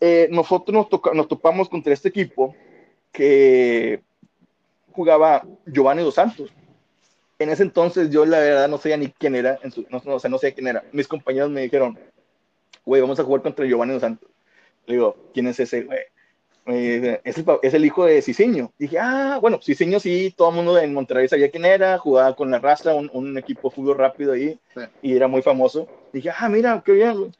eh, 0.00 0.28
nosotros 0.30 0.74
nos, 0.74 0.88
toca, 0.88 1.12
nos 1.14 1.28
topamos 1.28 1.68
contra 1.68 1.92
este 1.92 2.08
equipo 2.08 2.54
que 3.12 4.02
jugaba 4.92 5.44
Giovanni 5.66 6.02
Dos 6.02 6.14
Santos. 6.14 6.52
En 7.38 7.50
ese 7.50 7.62
entonces 7.62 8.10
yo 8.10 8.24
la 8.26 8.40
verdad 8.40 8.68
no 8.68 8.78
sabía 8.78 8.96
ni 8.96 9.08
quién 9.08 9.34
era, 9.34 9.58
en 9.62 9.70
su, 9.70 9.86
no, 9.90 10.02
no, 10.04 10.14
o 10.14 10.20
sea, 10.20 10.28
no 10.30 10.38
quién 10.38 10.66
era. 10.66 10.84
Mis 10.92 11.06
compañeros 11.06 11.50
me 11.50 11.62
dijeron, 11.62 11.98
güey, 12.84 13.00
vamos 13.00 13.20
a 13.20 13.24
jugar 13.24 13.42
contra 13.42 13.66
Giovanni 13.66 13.92
Dos 13.92 14.02
Santos. 14.02 14.28
Le 14.86 14.94
digo, 14.94 15.16
¿quién 15.32 15.46
es 15.46 15.60
ese, 15.60 15.82
güey? 15.82 16.00
Eh, 16.66 17.20
es, 17.24 17.38
el, 17.38 17.44
es, 17.62 17.74
el, 17.74 17.84
hijo 17.84 18.04
de 18.04 18.20
Ciseño. 18.20 18.72
Dije, 18.78 18.98
ah, 18.98 19.38
bueno, 19.40 19.58
Ciseño 19.62 20.00
sí, 20.00 20.34
todo 20.36 20.50
el 20.50 20.56
mundo 20.56 20.78
en 20.78 20.92
Monterrey 20.92 21.26
sabía 21.28 21.50
quién 21.50 21.64
era, 21.64 21.96
jugaba 21.96 22.36
con 22.36 22.50
la 22.50 22.58
raza, 22.58 22.94
un, 22.94 23.10
un 23.14 23.38
equipo 23.38 23.70
de 23.70 23.74
fútbol 23.74 23.96
rápido 23.96 24.32
ahí, 24.32 24.58
sí. 24.74 24.82
y 25.00 25.16
era 25.16 25.28
muy 25.28 25.40
famoso. 25.40 25.88
Dije, 26.12 26.30
ah, 26.36 26.48
mira, 26.48 26.82
qué 26.84 26.92
bien. 26.92 27.34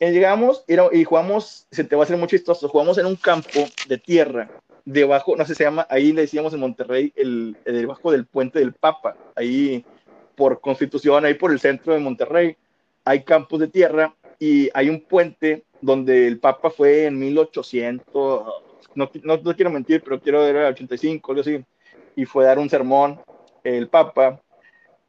Y 0.00 0.10
llegamos 0.10 0.64
y, 0.66 0.72
era, 0.72 0.88
y, 0.92 1.04
jugamos, 1.04 1.66
se 1.70 1.84
te 1.84 1.94
va 1.94 2.02
a 2.02 2.04
hacer 2.04 2.16
muy 2.16 2.26
chistoso, 2.26 2.68
jugamos 2.68 2.98
en 2.98 3.06
un 3.06 3.16
campo 3.16 3.60
de 3.88 3.98
tierra, 3.98 4.50
debajo, 4.84 5.36
no 5.36 5.44
sé, 5.46 5.54
se 5.54 5.64
llama, 5.64 5.86
ahí 5.90 6.12
le 6.12 6.22
decíamos 6.22 6.52
en 6.52 6.60
Monterrey, 6.60 7.12
el, 7.16 7.56
debajo 7.64 8.12
del 8.12 8.26
puente 8.26 8.58
del 8.58 8.74
Papa, 8.74 9.16
ahí 9.34 9.84
por 10.36 10.60
Constitución, 10.60 11.24
ahí 11.24 11.34
por 11.34 11.52
el 11.52 11.60
centro 11.60 11.94
de 11.94 12.00
Monterrey, 12.00 12.56
hay 13.04 13.22
campos 13.24 13.60
de 13.60 13.68
tierra 13.68 14.14
y 14.38 14.70
hay 14.74 14.88
un 14.88 15.00
puente 15.00 15.64
donde 15.80 16.26
el 16.26 16.38
Papa 16.38 16.70
fue 16.70 17.06
en 17.06 17.18
1800, 17.18 18.42
no, 18.94 19.10
no, 19.22 19.36
no 19.36 19.56
quiero 19.56 19.70
mentir, 19.70 20.02
pero 20.02 20.20
quiero 20.20 20.46
el 20.46 20.56
85, 20.56 21.32
algo 21.32 21.40
así, 21.40 21.64
y 22.16 22.24
fue 22.24 22.44
a 22.44 22.48
dar 22.48 22.58
un 22.58 22.70
sermón 22.70 23.20
el 23.62 23.88
Papa, 23.88 24.40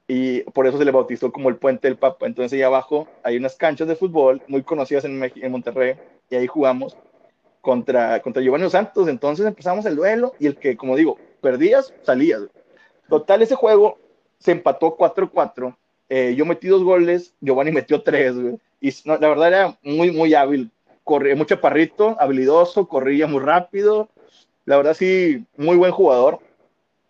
y 0.08 0.41
por 0.41 0.67
eso 0.67 0.77
se 0.77 0.86
le 0.86 0.91
bautizó 0.91 1.32
como 1.32 1.50
el 1.50 1.58
Puente 1.58 1.88
del 1.88 1.98
Papa. 1.98 2.27
Entonces 2.27 2.53
ahí 2.53 2.62
abajo 2.62 3.08
hay 3.24 3.38
unas 3.38 3.55
canchas 3.55 3.88
de 3.88 3.96
fútbol 3.96 4.41
muy 4.48 4.62
conocidas 4.62 5.03
en, 5.05 5.22
en 5.24 5.51
Monterrey, 5.51 5.96
y 6.29 6.36
ahí 6.36 6.48
jugamos 6.48 6.96
contra, 7.65 8.22
contra 8.22 8.43
Giovanni 8.43 8.69
Santos. 8.69 9.07
Entonces 9.07 9.45
empezamos 9.45 9.86
el 9.88 9.95
duelo, 9.95 10.36
y 10.39 10.45
el 10.45 10.55
que, 10.55 10.77
como 10.77 10.95
digo, 10.95 11.17
perdías, 11.41 11.91
salías. 12.03 12.43
Total, 13.10 13.41
ese 13.41 13.55
juego 13.55 13.98
se 14.38 14.51
empató 14.51 14.95
4-4, 14.95 15.75
eh, 16.07 16.36
yo 16.38 16.45
metí 16.45 16.67
dos 16.67 16.84
goles, 16.84 17.34
Giovanni 17.41 17.72
metió 17.72 18.03
tres, 18.03 18.38
güey. 18.38 18.60
Y 18.79 18.93
la 19.05 19.17
verdad 19.17 19.48
era 19.48 19.77
muy, 19.81 20.12
muy 20.12 20.36
hábil. 20.36 20.69
Corría 21.03 21.36
mucho 21.36 21.60
parrito, 21.60 22.15
habilidoso, 22.19 22.88
corría 22.88 23.25
muy 23.25 23.39
rápido. 23.39 24.10
La 24.65 24.77
verdad 24.77 24.93
sí, 24.93 25.43
muy 25.57 25.75
buen 25.75 25.91
jugador. 25.91 26.39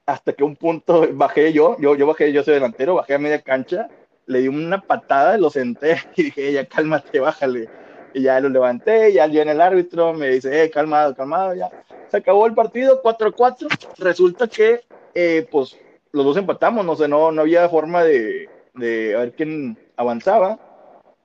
Hasta 0.06 0.32
que 0.32 0.46
un 0.46 0.56
punto 0.56 1.06
bajé 1.14 1.52
yo, 1.52 1.76
yo, 1.80 1.96
yo 1.96 2.08
bajé, 2.08 2.32
yo 2.32 2.44
soy 2.44 2.54
delantero, 2.54 2.96
bajé 2.96 3.16
a 3.16 3.20
media 3.20 3.42
cancha, 3.42 3.90
le 4.26 4.40
di 4.40 4.48
una 4.48 4.82
patada, 4.82 5.38
lo 5.38 5.50
senté 5.50 5.98
y 6.16 6.24
dije, 6.24 6.54
ya 6.54 6.66
cálmate, 6.66 7.20
bájale. 7.20 7.68
Y 8.16 8.22
ya 8.22 8.40
lo 8.40 8.48
levanté, 8.48 9.12
ya 9.12 9.28
viene 9.28 9.52
el 9.52 9.60
árbitro, 9.60 10.14
me 10.14 10.30
dice, 10.30 10.64
eh, 10.64 10.70
calmado, 10.70 11.14
calmado, 11.14 11.54
ya. 11.54 11.70
Se 12.10 12.16
acabó 12.16 12.46
el 12.46 12.54
partido, 12.54 13.02
4-4. 13.04 13.68
Resulta 13.98 14.48
que, 14.48 14.86
eh, 15.14 15.46
pues, 15.52 15.78
los 16.14 16.24
dos 16.24 16.38
empatamos, 16.38 16.86
no 16.86 16.96
sé, 16.96 17.10
no, 17.10 17.34
no 17.34 17.42
había 17.42 17.68
forma 17.68 18.06
de, 18.06 18.48
de 18.74 19.18
ver 19.18 19.34
quién 19.34 19.78
avanzaba. 19.98 20.58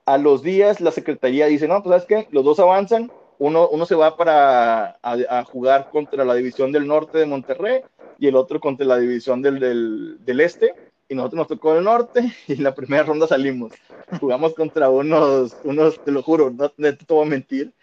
A 0.05 0.17
los 0.17 0.43
días 0.43 0.81
la 0.81 0.91
secretaría 0.91 1.45
dice, 1.45 1.65
no, 1.65 1.81
pues 1.81 2.03
sabes 2.03 2.05
qué, 2.05 2.27
los 2.31 2.43
dos 2.43 2.59
avanzan, 2.59 3.09
uno, 3.39 3.69
uno 3.69 3.85
se 3.85 3.95
va 3.95 4.17
para 4.17 4.99
a, 5.01 5.43
jugar 5.45 5.91
contra 5.91 6.25
la 6.25 6.35
división 6.35 6.73
del 6.73 6.87
norte 6.87 7.19
de 7.19 7.25
Monterrey 7.25 7.83
y 8.19 8.27
el 8.27 8.35
otro 8.35 8.59
contra 8.59 8.85
la 8.85 8.97
división 8.97 9.41
del, 9.41 9.61
del, 9.61 10.17
del 10.25 10.41
este 10.41 10.75
y 11.11 11.15
nosotros 11.15 11.39
nos 11.39 11.47
tocó 11.49 11.75
el 11.75 11.83
norte 11.83 12.31
y 12.47 12.53
en 12.53 12.63
la 12.63 12.73
primera 12.73 13.03
ronda 13.03 13.27
salimos. 13.27 13.73
Jugamos 14.19 14.53
contra 14.53 14.89
unos, 14.89 15.57
unos 15.65 16.01
te 16.03 16.11
lo 16.11 16.23
juro, 16.23 16.51
no, 16.51 16.69
te 16.69 16.95
voy 17.09 17.25
a 17.25 17.29
mentir, 17.29 17.73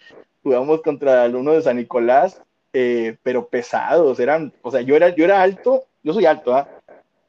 jugamos 0.42 0.80
contra 0.80 1.26
uno 1.26 1.52
de 1.52 1.60
San 1.60 1.76
Nicolás, 1.76 2.40
eh, 2.72 3.16
pero 3.22 3.46
pesados, 3.48 4.18
eran, 4.18 4.52
o 4.62 4.70
sea, 4.70 4.80
yo 4.80 4.96
era, 4.96 5.10
yo 5.10 5.24
era 5.24 5.42
alto, 5.42 5.84
yo 6.02 6.14
soy 6.14 6.24
alto, 6.24 6.54
¿ah? 6.54 6.68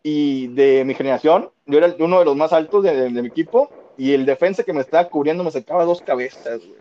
y 0.01 0.47
de 0.47 0.85
mi 0.85 0.95
generación, 0.95 1.49
yo 1.65 1.77
era 1.77 1.93
uno 1.99 2.19
de 2.19 2.25
los 2.25 2.35
más 2.35 2.53
altos 2.53 2.83
de, 2.83 3.09
mi 3.09 3.27
equipo, 3.27 3.69
y 3.97 4.13
el 4.13 4.25
defensa 4.25 4.63
que 4.63 4.71
me 4.71 4.79
estaba 4.79 5.09
cubriendo 5.09 5.43
me 5.43 5.51
sacaba 5.51 5.83
dos 5.83 6.01
cabezas, 6.01 6.59
güey. 6.65 6.79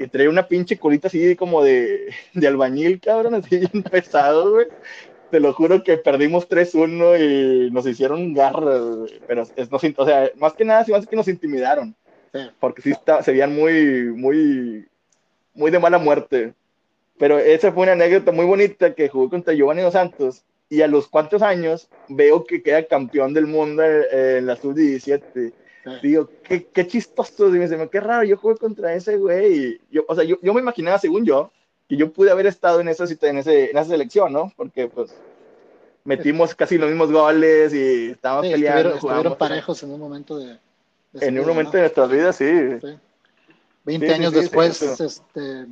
Y 0.00 0.06
traía 0.06 0.30
una 0.30 0.46
pinche 0.46 0.78
colita 0.78 1.08
así 1.08 1.34
como 1.34 1.62
de, 1.62 2.14
de 2.32 2.46
albañil, 2.46 3.00
cabrón, 3.00 3.34
así 3.34 3.58
bien 3.58 3.82
pesado, 3.90 4.52
güey. 4.52 4.66
Te 5.30 5.40
lo 5.40 5.52
juro 5.52 5.82
que 5.82 5.98
perdimos 5.98 6.48
3-1 6.48 7.18
y 7.20 7.70
nos 7.70 7.86
hicieron 7.86 8.32
garras, 8.32 9.10
pero 9.26 9.42
es, 9.56 9.70
no, 9.70 9.76
o 9.76 10.06
sea, 10.06 10.30
más 10.36 10.54
que 10.54 10.64
nada, 10.64 10.84
sí, 10.84 10.92
más 10.92 11.06
que 11.06 11.16
nos 11.16 11.28
intimidaron. 11.28 11.94
Porque 12.60 12.82
sí 12.82 12.90
está, 12.90 13.22
se 13.22 13.32
veían 13.32 13.54
muy, 13.54 14.12
muy, 14.14 14.86
muy 15.54 15.70
de 15.70 15.78
mala 15.78 15.98
muerte. 15.98 16.54
Pero 17.18 17.38
esa 17.38 17.72
fue 17.72 17.82
una 17.82 17.92
anécdota 17.92 18.32
muy 18.32 18.46
bonita 18.46 18.94
que 18.94 19.08
jugó 19.08 19.28
contra 19.28 19.54
Giovanni 19.54 19.82
Dos 19.82 19.94
Santos 19.94 20.44
y 20.70 20.82
a 20.82 20.86
los 20.86 21.08
cuantos 21.08 21.42
años 21.42 21.88
veo 22.08 22.44
que 22.44 22.62
queda 22.62 22.86
campeón 22.86 23.34
del 23.34 23.46
mundo 23.46 23.82
en, 23.84 24.46
la 24.46 24.56
sub-17. 24.56 25.52
Digo, 26.02 26.28
qué, 26.44 26.66
qué 26.66 26.86
chistoso, 26.86 27.48
y 27.48 27.52
me 27.52 27.66
dice, 27.66 27.88
qué 27.90 28.00
raro, 28.00 28.24
yo 28.24 28.36
jugué 28.36 28.56
contra 28.56 28.94
ese 28.94 29.16
güey. 29.16 29.80
yo, 29.90 30.04
o 30.06 30.14
sea, 30.14 30.22
yo, 30.24 30.36
yo, 30.42 30.52
me 30.52 30.60
imaginaba, 30.60 30.98
según 30.98 31.24
yo, 31.24 31.50
que 31.88 31.96
yo 31.96 32.12
pude 32.12 32.30
haber 32.30 32.46
estado 32.46 32.80
en 32.80 32.88
esa, 32.88 33.04
en, 33.04 33.38
ese, 33.38 33.70
en 33.70 33.78
esa 33.78 33.90
selección, 33.90 34.32
¿no? 34.32 34.52
Porque, 34.56 34.88
pues, 34.88 35.14
metimos 36.04 36.54
casi 36.54 36.78
los 36.78 36.88
mismos 36.88 37.10
goles 37.10 37.74
y 37.74 38.10
estábamos 38.10 38.50
peleando. 38.50 38.94
Estuvieron, 38.94 39.36
parejos 39.36 39.82
en 39.82 39.92
un 39.92 40.00
momento 40.00 40.38
de... 40.38 40.58
en 41.14 41.38
un 41.38 41.46
momento 41.46 41.72
de 41.72 41.80
nuestras 41.80 42.10
vidas, 42.10 42.36
sí. 42.36 42.46
20 43.84 44.14
años 44.14 44.32
después, 44.32 44.82
este, 44.82 45.66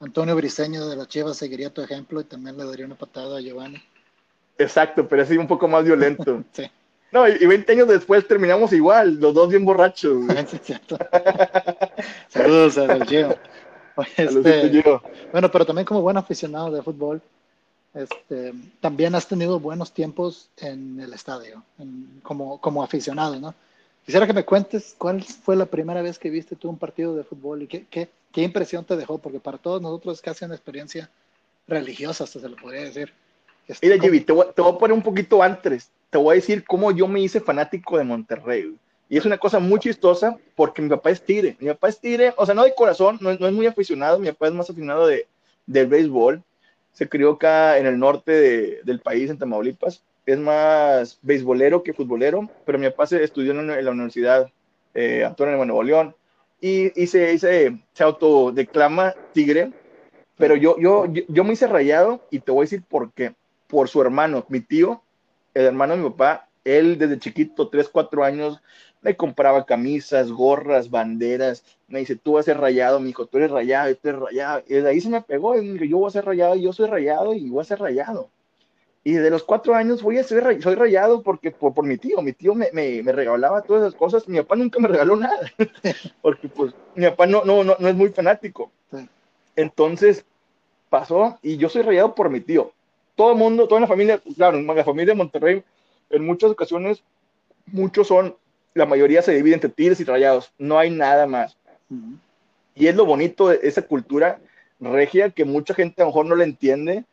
Antonio 0.00 0.36
Briseño 0.36 0.88
de 0.88 0.96
la 0.96 1.06
Chivas 1.06 1.36
seguiría 1.36 1.70
tu 1.70 1.82
ejemplo 1.82 2.20
y 2.20 2.24
también 2.24 2.56
le 2.56 2.64
daría 2.64 2.86
una 2.86 2.94
patada 2.94 3.38
a 3.38 3.40
Giovanni. 3.40 3.82
Exacto, 4.58 5.08
pero 5.08 5.22
así 5.22 5.36
un 5.36 5.48
poco 5.48 5.68
más 5.68 5.84
violento. 5.84 6.44
sí. 6.52 6.70
No, 7.10 7.28
y, 7.28 7.46
20 7.46 7.72
años 7.72 7.88
después 7.88 8.26
terminamos 8.26 8.72
igual, 8.72 9.20
los 9.20 9.34
dos 9.34 9.48
bien 9.48 9.64
borrachos. 9.64 10.24
Saludos 12.28 12.78
a 12.78 13.04
Gio. 13.04 13.36
Este, 14.16 14.82
bueno, 15.30 15.50
pero 15.50 15.64
también 15.64 15.86
como 15.86 16.02
buen 16.02 16.16
aficionado 16.16 16.70
de 16.70 16.82
fútbol, 16.82 17.22
este, 17.94 18.52
también 18.80 19.14
has 19.14 19.28
tenido 19.28 19.60
buenos 19.60 19.92
tiempos 19.92 20.48
en 20.56 20.98
el 21.00 21.12
estadio, 21.12 21.62
como, 22.22 22.60
como 22.60 22.82
aficionado, 22.82 23.38
¿no? 23.38 23.54
Quisiera 24.04 24.26
que 24.26 24.32
me 24.32 24.44
cuentes 24.44 24.94
cuál 24.98 25.22
fue 25.22 25.56
la 25.56 25.66
primera 25.66 26.02
vez 26.02 26.18
que 26.18 26.28
viste 26.28 26.56
tú 26.56 26.68
un 26.68 26.76
partido 26.76 27.14
de 27.14 27.24
fútbol 27.24 27.62
y 27.62 27.66
qué, 27.68 27.86
qué, 27.88 28.08
qué 28.32 28.42
impresión 28.42 28.84
te 28.84 28.96
dejó, 28.96 29.18
porque 29.18 29.40
para 29.40 29.58
todos 29.58 29.80
nosotros 29.80 30.16
es 30.16 30.22
casi 30.22 30.44
una 30.44 30.54
experiencia 30.54 31.08
religiosa, 31.66 32.24
hasta 32.24 32.40
se 32.40 32.48
lo 32.48 32.56
podría 32.56 32.82
decir. 32.82 33.12
Mira, 33.80 33.98
Jimmy, 33.98 34.20
te 34.20 34.32
voy, 34.32 34.46
a 34.46 34.78
poner 34.78 34.92
un 34.92 35.02
poquito 35.02 35.42
antes. 35.42 35.88
Te 36.10 36.18
voy 36.18 36.32
a 36.32 36.36
decir 36.36 36.64
cómo 36.64 36.90
yo 36.90 37.08
me 37.08 37.20
hice 37.20 37.40
fanático 37.40 37.96
de 37.96 38.04
Monterrey. 38.04 38.76
Y 39.08 39.18
es 39.18 39.24
una 39.26 39.38
cosa 39.38 39.58
muy 39.58 39.78
chistosa 39.80 40.36
porque 40.56 40.82
mi 40.82 40.88
papá 40.88 41.10
es 41.10 41.22
tigre. 41.22 41.56
Mi 41.60 41.68
papá 41.68 41.88
es 41.88 42.00
tigre, 42.00 42.32
o 42.36 42.46
sea, 42.46 42.54
no 42.54 42.64
de 42.64 42.74
corazón, 42.74 43.18
no, 43.20 43.34
no 43.34 43.46
es 43.46 43.52
muy 43.52 43.66
aficionado. 43.66 44.18
Mi 44.18 44.28
papá 44.28 44.48
es 44.48 44.54
más 44.54 44.70
aficionado 44.70 45.06
de, 45.06 45.26
del 45.66 45.86
béisbol. 45.86 46.42
Se 46.92 47.08
crió 47.08 47.32
acá 47.32 47.78
en 47.78 47.86
el 47.86 47.98
norte 47.98 48.82
del 48.82 49.00
país, 49.00 49.30
en 49.30 49.38
Tamaulipas. 49.38 50.02
Es 50.26 50.38
más 50.38 51.18
beisbolero 51.22 51.82
que 51.82 51.92
futbolero, 51.92 52.48
pero 52.64 52.78
mi 52.78 52.88
papá 52.88 53.06
se 53.06 53.22
estudió 53.22 53.52
en, 53.52 53.66
la 53.66 53.90
Universidad 53.90 54.50
eh, 54.94 55.22
Antonio 55.24 55.58
de 55.58 55.66
Nuevo 55.66 55.82
León 55.82 56.14
y, 56.60 56.98
y 57.00 57.06
se, 57.08 57.38
se, 57.38 57.76
se 57.92 58.04
autodeclama 58.04 59.14
tigre. 59.32 59.70
Pero 60.38 60.56
yo, 60.56 60.78
yo, 60.78 61.06
yo, 61.06 61.22
yo 61.28 61.44
me 61.44 61.52
hice 61.52 61.66
rayado 61.66 62.26
y 62.30 62.38
te 62.40 62.50
voy 62.50 62.62
a 62.62 62.66
decir 62.66 62.82
por 62.88 63.12
qué 63.12 63.34
por 63.74 63.88
su 63.88 64.00
hermano, 64.00 64.44
mi 64.48 64.60
tío, 64.60 65.02
el 65.52 65.66
hermano 65.66 65.96
de 65.96 66.02
mi 66.02 66.10
papá, 66.10 66.48
él 66.64 66.98
desde 66.98 67.18
chiquito, 67.18 67.68
3, 67.68 67.88
4 67.88 68.24
años, 68.24 68.60
me 69.02 69.16
compraba 69.16 69.66
camisas, 69.66 70.32
gorras, 70.32 70.90
banderas, 70.90 71.62
me 71.88 72.00
dice, 72.00 72.16
tú 72.16 72.32
vas 72.32 72.44
a 72.44 72.52
ser 72.52 72.58
rayado, 72.58 73.00
mi 73.00 73.10
hijo, 73.10 73.26
tú 73.26 73.38
eres 73.38 73.50
rayado, 73.50 73.94
tú 73.96 74.08
eres 74.08 74.20
rayado, 74.20 74.62
y 74.66 74.74
desde 74.74 74.88
ahí 74.88 75.00
se 75.00 75.10
me 75.10 75.20
pegó, 75.20 75.60
y 75.60 75.88
yo 75.88 75.98
voy 75.98 76.08
a 76.08 76.10
ser 76.10 76.24
rayado, 76.24 76.56
yo 76.56 76.72
soy 76.72 76.88
rayado, 76.88 77.34
y 77.34 77.48
voy 77.50 77.60
a 77.60 77.64
ser 77.64 77.80
rayado. 77.80 78.30
Y 79.06 79.12
de 79.12 79.28
los 79.28 79.42
cuatro 79.42 79.74
años 79.74 80.02
voy 80.02 80.16
a 80.16 80.24
ser, 80.24 80.62
soy 80.62 80.74
rayado 80.76 81.22
porque 81.22 81.50
por, 81.50 81.74
por 81.74 81.84
mi 81.84 81.98
tío, 81.98 82.22
mi 82.22 82.32
tío 82.32 82.54
me, 82.54 82.70
me, 82.72 83.02
me, 83.02 83.12
regalaba 83.12 83.60
todas 83.60 83.82
esas 83.82 83.94
cosas, 83.94 84.26
mi 84.26 84.38
papá 84.38 84.56
nunca 84.56 84.80
me 84.80 84.88
regaló 84.88 85.14
nada, 85.14 85.40
porque 86.22 86.48
pues 86.48 86.74
mi 86.94 87.04
papá 87.04 87.26
no, 87.26 87.44
no, 87.44 87.62
no, 87.62 87.76
no 87.78 87.88
es 87.88 87.94
muy 87.94 88.08
fanático. 88.08 88.72
Entonces 89.56 90.24
pasó 90.88 91.38
y 91.42 91.58
yo 91.58 91.68
soy 91.68 91.82
rayado 91.82 92.14
por 92.14 92.30
mi 92.30 92.40
tío. 92.40 92.72
Todo 93.14 93.32
el 93.32 93.38
mundo, 93.38 93.68
toda 93.68 93.82
la 93.82 93.86
familia, 93.86 94.20
claro, 94.36 94.60
la 94.60 94.84
familia 94.84 95.12
de 95.12 95.18
Monterrey, 95.18 95.62
en 96.10 96.24
muchas 96.24 96.50
ocasiones, 96.50 97.02
muchos 97.66 98.08
son, 98.08 98.36
la 98.74 98.86
mayoría 98.86 99.22
se 99.22 99.32
divide 99.32 99.54
entre 99.54 99.70
tigres 99.70 100.00
y 100.00 100.04
rayados, 100.04 100.52
no 100.58 100.78
hay 100.78 100.90
nada 100.90 101.26
más. 101.26 101.56
Y 102.74 102.86
es 102.86 102.96
lo 102.96 103.06
bonito 103.06 103.48
de 103.48 103.60
esa 103.62 103.82
cultura 103.82 104.40
regia 104.80 105.30
que 105.30 105.44
mucha 105.44 105.74
gente 105.74 106.02
a 106.02 106.04
lo 106.04 106.10
mejor 106.10 106.26
no 106.26 106.36
la 106.36 106.44
entiende, 106.44 107.04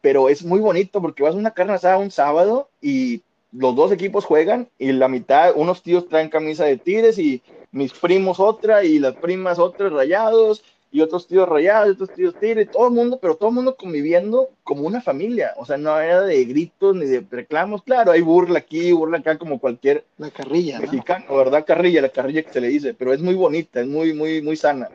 pero 0.00 0.28
es 0.28 0.44
muy 0.44 0.60
bonito 0.60 1.00
porque 1.00 1.22
vas 1.22 1.34
a 1.34 1.38
una 1.38 1.52
carne 1.52 1.72
asada 1.72 1.98
un 1.98 2.10
sábado 2.10 2.68
y 2.80 3.22
los 3.52 3.74
dos 3.74 3.92
equipos 3.92 4.24
juegan 4.24 4.68
y 4.78 4.92
la 4.92 5.08
mitad, 5.08 5.52
unos 5.56 5.82
tíos 5.82 6.08
traen 6.08 6.28
camisa 6.28 6.64
de 6.64 6.76
tigres 6.76 7.18
y 7.18 7.42
mis 7.72 7.92
primos 7.92 8.38
otra 8.40 8.84
y 8.84 8.98
las 8.98 9.16
primas 9.16 9.58
otras 9.58 9.92
rayados 9.92 10.62
y 10.90 11.00
otros 11.02 11.26
tíos 11.26 11.48
rayados, 11.48 11.94
otros 11.94 12.12
tíos 12.14 12.34
tigres, 12.38 12.70
todo 12.70 12.88
el 12.88 12.94
mundo, 12.94 13.18
pero 13.20 13.36
todo 13.36 13.50
el 13.50 13.54
mundo 13.56 13.76
conviviendo 13.76 14.50
como 14.64 14.82
una 14.82 15.00
familia, 15.02 15.52
o 15.56 15.66
sea, 15.66 15.76
no 15.76 15.98
era 16.00 16.22
de 16.22 16.44
gritos 16.44 16.96
ni 16.96 17.06
de 17.06 17.24
reclamos, 17.30 17.82
claro, 17.82 18.12
hay 18.12 18.22
burla 18.22 18.60
aquí, 18.60 18.92
burla 18.92 19.18
acá 19.18 19.36
como 19.36 19.58
cualquier 19.58 20.04
la 20.16 20.30
carrilla, 20.30 20.80
mexicano, 20.80 21.36
¿verdad? 21.36 21.64
Carrilla, 21.66 22.00
la 22.00 22.08
carrilla 22.08 22.42
que 22.42 22.52
se 22.52 22.60
le 22.60 22.68
dice, 22.68 22.94
pero 22.94 23.12
es 23.12 23.20
muy 23.20 23.34
bonita, 23.34 23.80
es 23.80 23.86
muy, 23.86 24.14
muy, 24.14 24.40
muy 24.40 24.56
sana. 24.56 24.88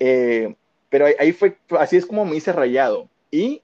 Eh, 0.00 0.54
pero 0.88 1.06
ahí, 1.18 1.32
fue, 1.32 1.56
así 1.78 1.96
es 1.96 2.06
como 2.06 2.24
me 2.24 2.36
hice 2.36 2.52
rayado. 2.52 3.08
Y 3.30 3.62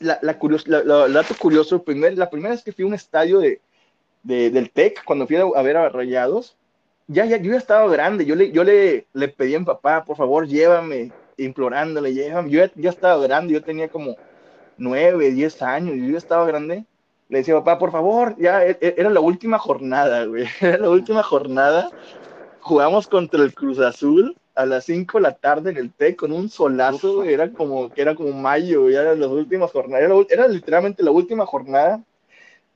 la, 0.00 0.18
la, 0.22 0.38
la, 0.84 1.08
dato 1.08 1.34
curioso, 1.38 1.82
primer, 1.82 2.16
la 2.16 2.30
primera 2.30 2.54
vez 2.54 2.62
que 2.62 2.72
fui 2.72 2.84
a 2.84 2.88
un 2.88 2.94
estadio 2.94 3.40
de, 3.40 3.60
de 4.22 4.50
del 4.50 4.70
TEC, 4.70 5.04
cuando 5.04 5.26
fui 5.26 5.36
a, 5.36 5.62
ver 5.62 5.76
a 5.76 5.88
Rayados, 5.88 6.56
ya, 7.08 7.24
ya, 7.24 7.38
yo 7.38 7.52
ya 7.52 7.58
estaba 7.58 7.90
grande, 7.90 8.24
yo 8.26 8.36
le, 8.36 8.52
yo 8.52 8.62
le, 8.64 9.06
le 9.14 9.28
pedí 9.28 9.54
a 9.54 9.58
mi 9.58 9.64
papá, 9.64 10.04
por 10.04 10.16
favor, 10.16 10.46
llévame, 10.46 11.10
implorándole, 11.38 12.12
llévame, 12.14 12.50
yo 12.50 12.64
ya, 12.76 12.90
estaba 12.90 13.20
grande, 13.22 13.54
yo 13.54 13.62
tenía 13.62 13.88
como 13.88 14.16
nueve, 14.76 15.30
diez 15.30 15.60
años, 15.62 15.96
yo 15.96 16.12
ya 16.12 16.18
estaba 16.18 16.46
grande, 16.46 16.84
le 17.30 17.38
decía, 17.38 17.54
papá, 17.54 17.78
por 17.78 17.92
favor, 17.92 18.36
ya, 18.38 18.64
e, 18.64 18.78
e, 18.80 18.94
era 18.98 19.10
la 19.10 19.20
última 19.20 19.58
jornada, 19.58 20.26
güey, 20.26 20.46
era 20.60 20.78
la 20.78 20.90
última 20.90 21.22
jornada, 21.22 21.90
jugamos 22.60 23.08
contra 23.08 23.42
el 23.42 23.54
Cruz 23.54 23.78
Azul 23.78 24.36
a 24.54 24.66
las 24.66 24.84
cinco 24.84 25.18
de 25.18 25.22
la 25.22 25.34
tarde 25.34 25.70
en 25.70 25.76
el 25.78 25.92
TEC 25.92 26.16
con 26.16 26.32
un 26.32 26.50
solazo, 26.50 27.24
era 27.24 27.50
como, 27.52 27.90
que 27.90 28.02
era 28.02 28.14
como 28.14 28.32
mayo, 28.32 28.90
ya 28.90 29.02
eran 29.02 29.20
las 29.20 29.30
últimas 29.30 29.70
jornadas, 29.70 30.04
era, 30.04 30.14
era 30.28 30.48
literalmente 30.48 31.02
la 31.02 31.12
última 31.12 31.46
jornada, 31.46 32.02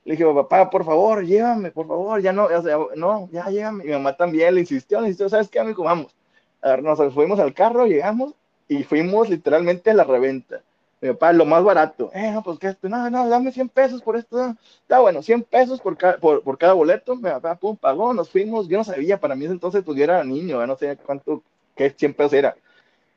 le 0.05 0.13
dije, 0.13 0.25
papá, 0.25 0.69
por 0.69 0.83
favor, 0.83 1.25
llévame, 1.25 1.71
por 1.71 1.87
favor, 1.87 2.21
ya 2.21 2.33
no, 2.33 2.45
o 2.45 2.61
sea, 2.61 2.77
no, 2.95 3.29
ya 3.31 3.49
llévame. 3.49 3.85
Mi 3.85 3.91
mamá 3.91 4.15
también 4.17 4.53
le 4.53 4.61
insistió, 4.61 4.99
le 4.99 5.07
insistió, 5.07 5.29
¿sabes 5.29 5.49
qué, 5.49 5.59
amigo? 5.59 5.83
Vamos. 5.83 6.13
A 6.61 6.69
ver, 6.71 6.83
nos 6.83 7.13
fuimos 7.13 7.39
al 7.39 7.53
carro, 7.53 7.85
llegamos 7.85 8.33
y 8.67 8.83
fuimos 8.83 9.29
literalmente 9.29 9.91
a 9.91 9.93
la 9.93 10.03
reventa. 10.03 10.61
Mi 11.01 11.09
papá, 11.09 11.33
lo 11.33 11.45
más 11.45 11.63
barato. 11.63 12.11
Eh, 12.13 12.31
no, 12.31 12.43
pues 12.43 12.59
que, 12.59 12.75
no, 12.83 13.09
no, 13.09 13.27
dame 13.27 13.51
100 13.51 13.69
pesos 13.69 14.01
por 14.01 14.15
esto. 14.15 14.55
Está 14.81 14.99
bueno, 14.99 15.21
100 15.21 15.43
pesos 15.43 15.81
por, 15.81 15.97
por, 16.19 16.43
por, 16.43 16.57
cada 16.57 16.73
boleto. 16.73 17.15
Mi 17.15 17.23
papá, 17.23 17.55
pum, 17.55 17.75
pagó, 17.75 18.13
nos 18.13 18.29
fuimos. 18.29 18.67
Yo 18.67 18.77
no 18.77 18.83
sabía, 18.85 19.19
para 19.19 19.35
mí 19.35 19.45
entonces, 19.45 19.83
pues 19.83 19.97
yo 19.97 20.03
era 20.05 20.23
niño, 20.23 20.65
no 20.65 20.77
sé 20.77 20.97
cuánto, 21.05 21.43
qué 21.75 21.89
100 21.89 22.13
pesos 22.13 22.33
era. 22.33 22.55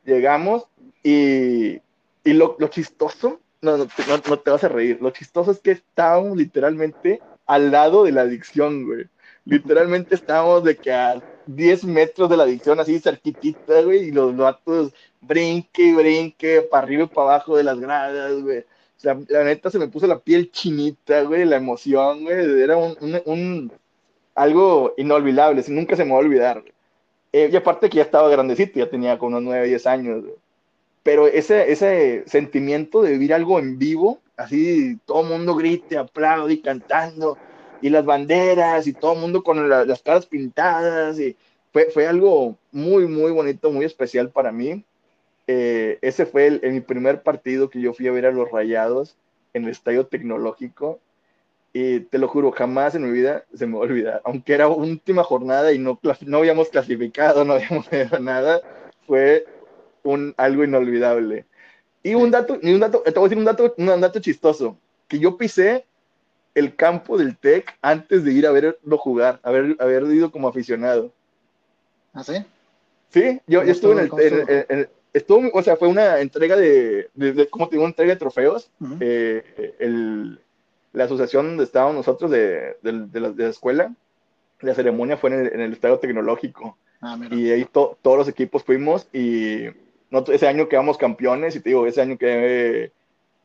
Llegamos 0.05 0.67
y, 1.03 1.81
y 2.25 2.33
lo, 2.33 2.57
lo 2.59 2.69
chistoso, 2.69 3.41
no, 3.67 3.77
no, 3.79 3.87
no, 4.29 4.39
te 4.39 4.51
vas 4.51 4.65
a 4.65 4.69
reír, 4.69 4.99
lo 5.01 5.11
chistoso 5.11 5.51
es 5.51 5.61
que 5.61 5.73
estábamos 5.73 6.37
literalmente 6.37 7.21
al 7.47 7.71
lado 7.71 8.05
de 8.05 8.13
la 8.13 8.23
adicción, 8.23 8.87
güey. 8.87 9.07
Literalmente 9.45 10.15
estábamos 10.15 10.65
de 10.65 10.77
que 10.77 10.93
a 10.93 11.23
10 11.47 11.85
metros 11.85 12.29
de 12.29 12.37
la 12.37 12.45
adicción, 12.45 12.81
así 12.81 12.99
cerquitita, 12.99 13.83
güey, 13.83 14.09
y 14.09 14.11
los 14.13 14.37
vatos 14.37 14.93
brinque, 15.21 15.95
brinque, 15.95 16.63
para 16.63 16.85
arriba 16.85 17.05
y 17.05 17.07
para 17.07 17.35
abajo 17.35 17.57
de 17.57 17.65
las 17.65 17.79
gradas, 17.79 18.43
güey. 18.43 18.61
O 18.61 19.01
sea, 19.01 19.19
la 19.29 19.45
neta 19.45 19.71
se 19.71 19.79
me 19.79 19.89
puso 19.89 20.07
la 20.07 20.19
piel 20.19 20.51
chinita, 20.51 21.23
güey, 21.23 21.45
la 21.45 21.57
emoción, 21.57 22.25
güey. 22.25 22.63
Era 22.63 22.77
un, 22.77 22.97
un, 23.27 23.73
algo 24.35 24.95
inolvidable, 24.97 25.63
nunca 25.69 25.97
se 25.97 26.05
me 26.05 26.13
va 26.13 26.17
a 26.17 26.21
olvidar. 26.21 26.65
Eh, 27.33 27.51
y 27.53 27.57
aparte 27.57 27.91
que 27.91 27.99
ya 27.99 28.03
estaba 28.05 28.29
grandecito, 28.29 28.79
ya 28.79 28.91
tenía 28.91 29.19
como 29.19 29.37
unos 29.37 29.43
9, 29.43 29.67
10 29.69 29.87
años, 29.87 30.23
güey. 30.23 30.37
Pero 31.07 31.29
ese, 31.29 31.71
ese 31.71 32.25
sentimiento 32.27 33.01
de 33.01 33.13
vivir 33.13 33.33
algo 33.33 33.61
en 33.61 33.79
vivo, 33.79 34.19
así 34.37 34.99
todo 35.05 35.23
el 35.23 35.29
mundo 35.29 35.55
grite, 35.55 35.97
aplaude 35.97 36.55
y 36.55 36.61
cantando, 36.61 37.39
y 37.81 37.91
las 37.91 38.05
banderas 38.05 38.89
y 38.89 38.93
todo 38.93 39.13
el 39.13 39.21
mundo 39.21 39.45
con 39.45 39.69
las 39.69 40.03
caras 40.03 40.27
pintadas 40.27 41.21
y 41.21 41.37
fue, 41.73 41.91
fue 41.93 42.09
algo 42.09 42.57
muy, 42.73 43.07
muy 43.07 43.31
bonito, 43.31 43.71
muy 43.71 43.85
especial 43.85 44.31
para 44.31 44.51
mí. 44.51 44.85
Eh, 45.47 46.01
ese 46.03 46.27
fue 46.27 46.49
el, 46.49 46.73
mi 46.73 46.81
primer 46.81 47.23
partido 47.23 47.71
que 47.71 47.81
yo 47.81 47.95
fui 47.95 48.09
a 48.09 48.13
ver 48.13 48.27
a 48.27 48.33
los 48.33 48.51
Rayados 48.51 49.17
en 49.55 49.63
el 49.63 49.71
Estadio 49.71 50.09
Tecnológico 50.09 50.99
y 51.73 52.01
te 52.01 52.19
lo 52.19 52.27
juro, 52.27 52.51
jamás 52.51 52.97
en 52.97 53.05
mi 53.05 53.13
vida 53.13 53.45
se 53.55 53.69
me 53.69 53.75
va 53.75 53.85
a 53.85 53.89
olvidar, 53.89 54.23
aunque 54.25 54.55
era 54.55 54.67
última 54.67 55.23
jornada 55.23 55.73
y 55.73 55.79
no, 55.79 56.01
no 56.27 56.39
habíamos 56.39 56.69
clasificado, 56.71 57.45
no 57.45 57.53
habíamos 57.53 57.87
hecho 57.93 58.19
nada, 58.19 58.61
fue 59.07 59.47
un, 60.07 60.35
algo 60.37 60.65
inolvidable. 60.65 61.45
Y 62.03 62.15
un 62.15 62.31
dato, 62.31 62.59
y 62.63 62.73
un 62.73 62.81
dato, 62.81 63.03
te 63.03 63.11
voy 63.13 63.27
a 63.27 63.29
decir 63.29 63.39
un 63.39 63.45
dato, 63.45 63.75
un 63.77 64.01
dato 64.01 64.21
chistoso, 64.21 64.79
que 65.09 65.19
yo 65.19 65.37
pisé 65.37 65.85
el 66.55 66.75
campo 66.75 67.19
del 67.19 67.37
TEC 67.37 67.77
antes 67.83 68.25
de 68.25 68.33
ir 68.33 68.47
a 68.47 68.51
verlo 68.51 68.97
jugar, 68.97 69.41
haber, 69.43 69.77
haber 69.79 70.05
ido 70.05 70.31
como 70.31 70.49
aficionado. 70.49 71.13
¿Ah, 72.15 72.25
sí? 72.25 72.35
Sí, 73.11 73.41
yo, 73.47 73.63
estuve 73.63 73.93
en 73.93 73.99
el, 74.69 74.89
estuvo, 75.13 75.51
o 75.53 75.63
sea, 75.63 75.77
fue 75.77 75.89
una 75.89 76.21
entrega 76.21 76.57
de, 76.57 77.09
de, 77.15 77.49
¿cómo 77.49 77.69
te 77.69 77.73
digo? 77.77 77.85
Una 77.85 77.91
entrega 77.91 78.13
de 78.15 78.19
trofeos. 78.19 78.71
Eh, 79.01 79.75
el, 79.79 80.39
la 80.93 81.05
asociación 81.05 81.49
donde 81.49 81.65
estábamos 81.65 81.97
nosotros 81.97 82.31
de, 82.31 82.77
de 82.83 83.21
la, 83.21 83.33
la, 83.37 83.49
escuela, 83.49 83.95
la 84.61 84.75
ceremonia 84.75 85.17
fue 85.17 85.31
en 85.31 85.41
el, 85.41 85.53
en 85.53 85.61
el 85.61 85.73
estadio 85.73 85.99
tecnológico. 85.99 86.77
Ah, 87.01 87.19
y 87.31 87.51
ahí 87.51 87.67
todos 87.71 87.99
los 88.03 88.29
equipos 88.29 88.65
fuimos 88.65 89.07
y 89.13 89.67
ese 90.29 90.47
año 90.47 90.69
quedamos 90.69 90.99
campeones 90.99 91.57
y 91.57 91.61
te 91.61 91.71
digo, 91.71 91.87
ese 91.87 92.01
año 92.01 92.17
quedé 92.17 92.93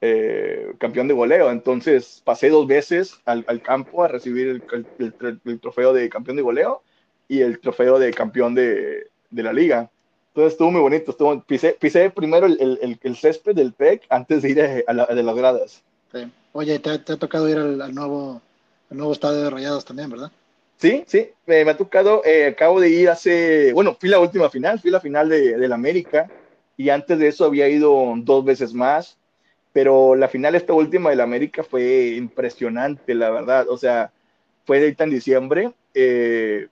eh, 0.04 0.74
campeón 0.80 1.08
de 1.08 1.14
goleo. 1.14 1.52
Entonces 1.52 2.22
pasé 2.26 2.50
dos 2.50 2.66
veces 2.66 3.20
al, 3.26 3.62
campo 3.62 4.04
a 4.04 4.08
recibir 4.08 4.64
el, 4.98 5.60
trofeo 5.60 5.94
de 5.94 6.10
campeón 6.10 6.38
de 6.38 6.44
goleo 6.44 6.82
y 7.28 7.42
el 7.42 7.60
trofeo 7.60 8.00
de 8.00 8.12
campeón 8.12 8.56
de, 8.56 9.08
la 9.30 9.54
liga. 9.54 9.92
Entonces 10.30 10.54
estuvo 10.54 10.72
muy 10.72 10.82
bonito. 10.82 11.12
Estuvo, 11.12 11.44
pisé, 11.44 11.78
pisé 11.80 12.10
primero 12.10 12.48
el, 12.48 13.16
césped 13.16 13.54
del 13.54 13.74
PEC 13.74 14.08
antes 14.10 14.42
de 14.42 14.50
ir 14.50 14.84
a, 14.88 15.14
de 15.14 15.24
las 15.24 15.36
gradas. 15.36 15.84
Oye, 16.54 16.80
te, 16.80 16.90
ha 16.90 17.04
tocado 17.04 17.48
ir 17.48 17.58
al, 17.58 17.94
nuevo, 17.94 18.42
nuevo 18.90 19.14
estadio 19.14 19.44
de 19.44 19.50
Rayados 19.52 19.86
también, 19.86 20.10
¿verdad? 20.10 20.32
Sí, 20.78 21.04
sí, 21.06 21.30
me, 21.46 21.62
ha 21.62 21.78
tocado, 21.78 22.24
eh, 22.26 22.48
acabo 22.48 22.80
de 22.82 22.90
ir 22.90 23.08
hace, 23.08 23.72
bueno, 23.72 23.96
fui 24.00 24.10
la 24.10 24.20
última 24.20 24.50
final, 24.50 24.80
fui 24.80 24.90
la 24.90 25.00
final 25.00 25.30
de, 25.30 25.56
de 25.56 25.68
la 25.68 25.76
América 25.76 26.28
y 26.82 26.90
antes 26.90 27.20
de 27.20 27.28
eso 27.28 27.46
había 27.46 27.68
ido 27.70 28.14
dos 28.18 28.46
veces 28.46 28.74
más 28.74 29.18
pero 29.74 30.16
la 30.16 30.28
final 30.28 30.56
esta 30.56 30.74
última 30.74 31.10
del 31.10 31.22
América 31.22 31.64
fue 31.64 32.16
impresionante, 32.18 33.16
la 33.16 33.30
verdad. 33.30 33.70
O 33.70 33.78
sea, 33.78 34.12
fue 34.66 34.80
ahorita 34.80 35.06
en 35.06 35.10
diciembre. 35.12 35.72
Eh, 35.94 36.68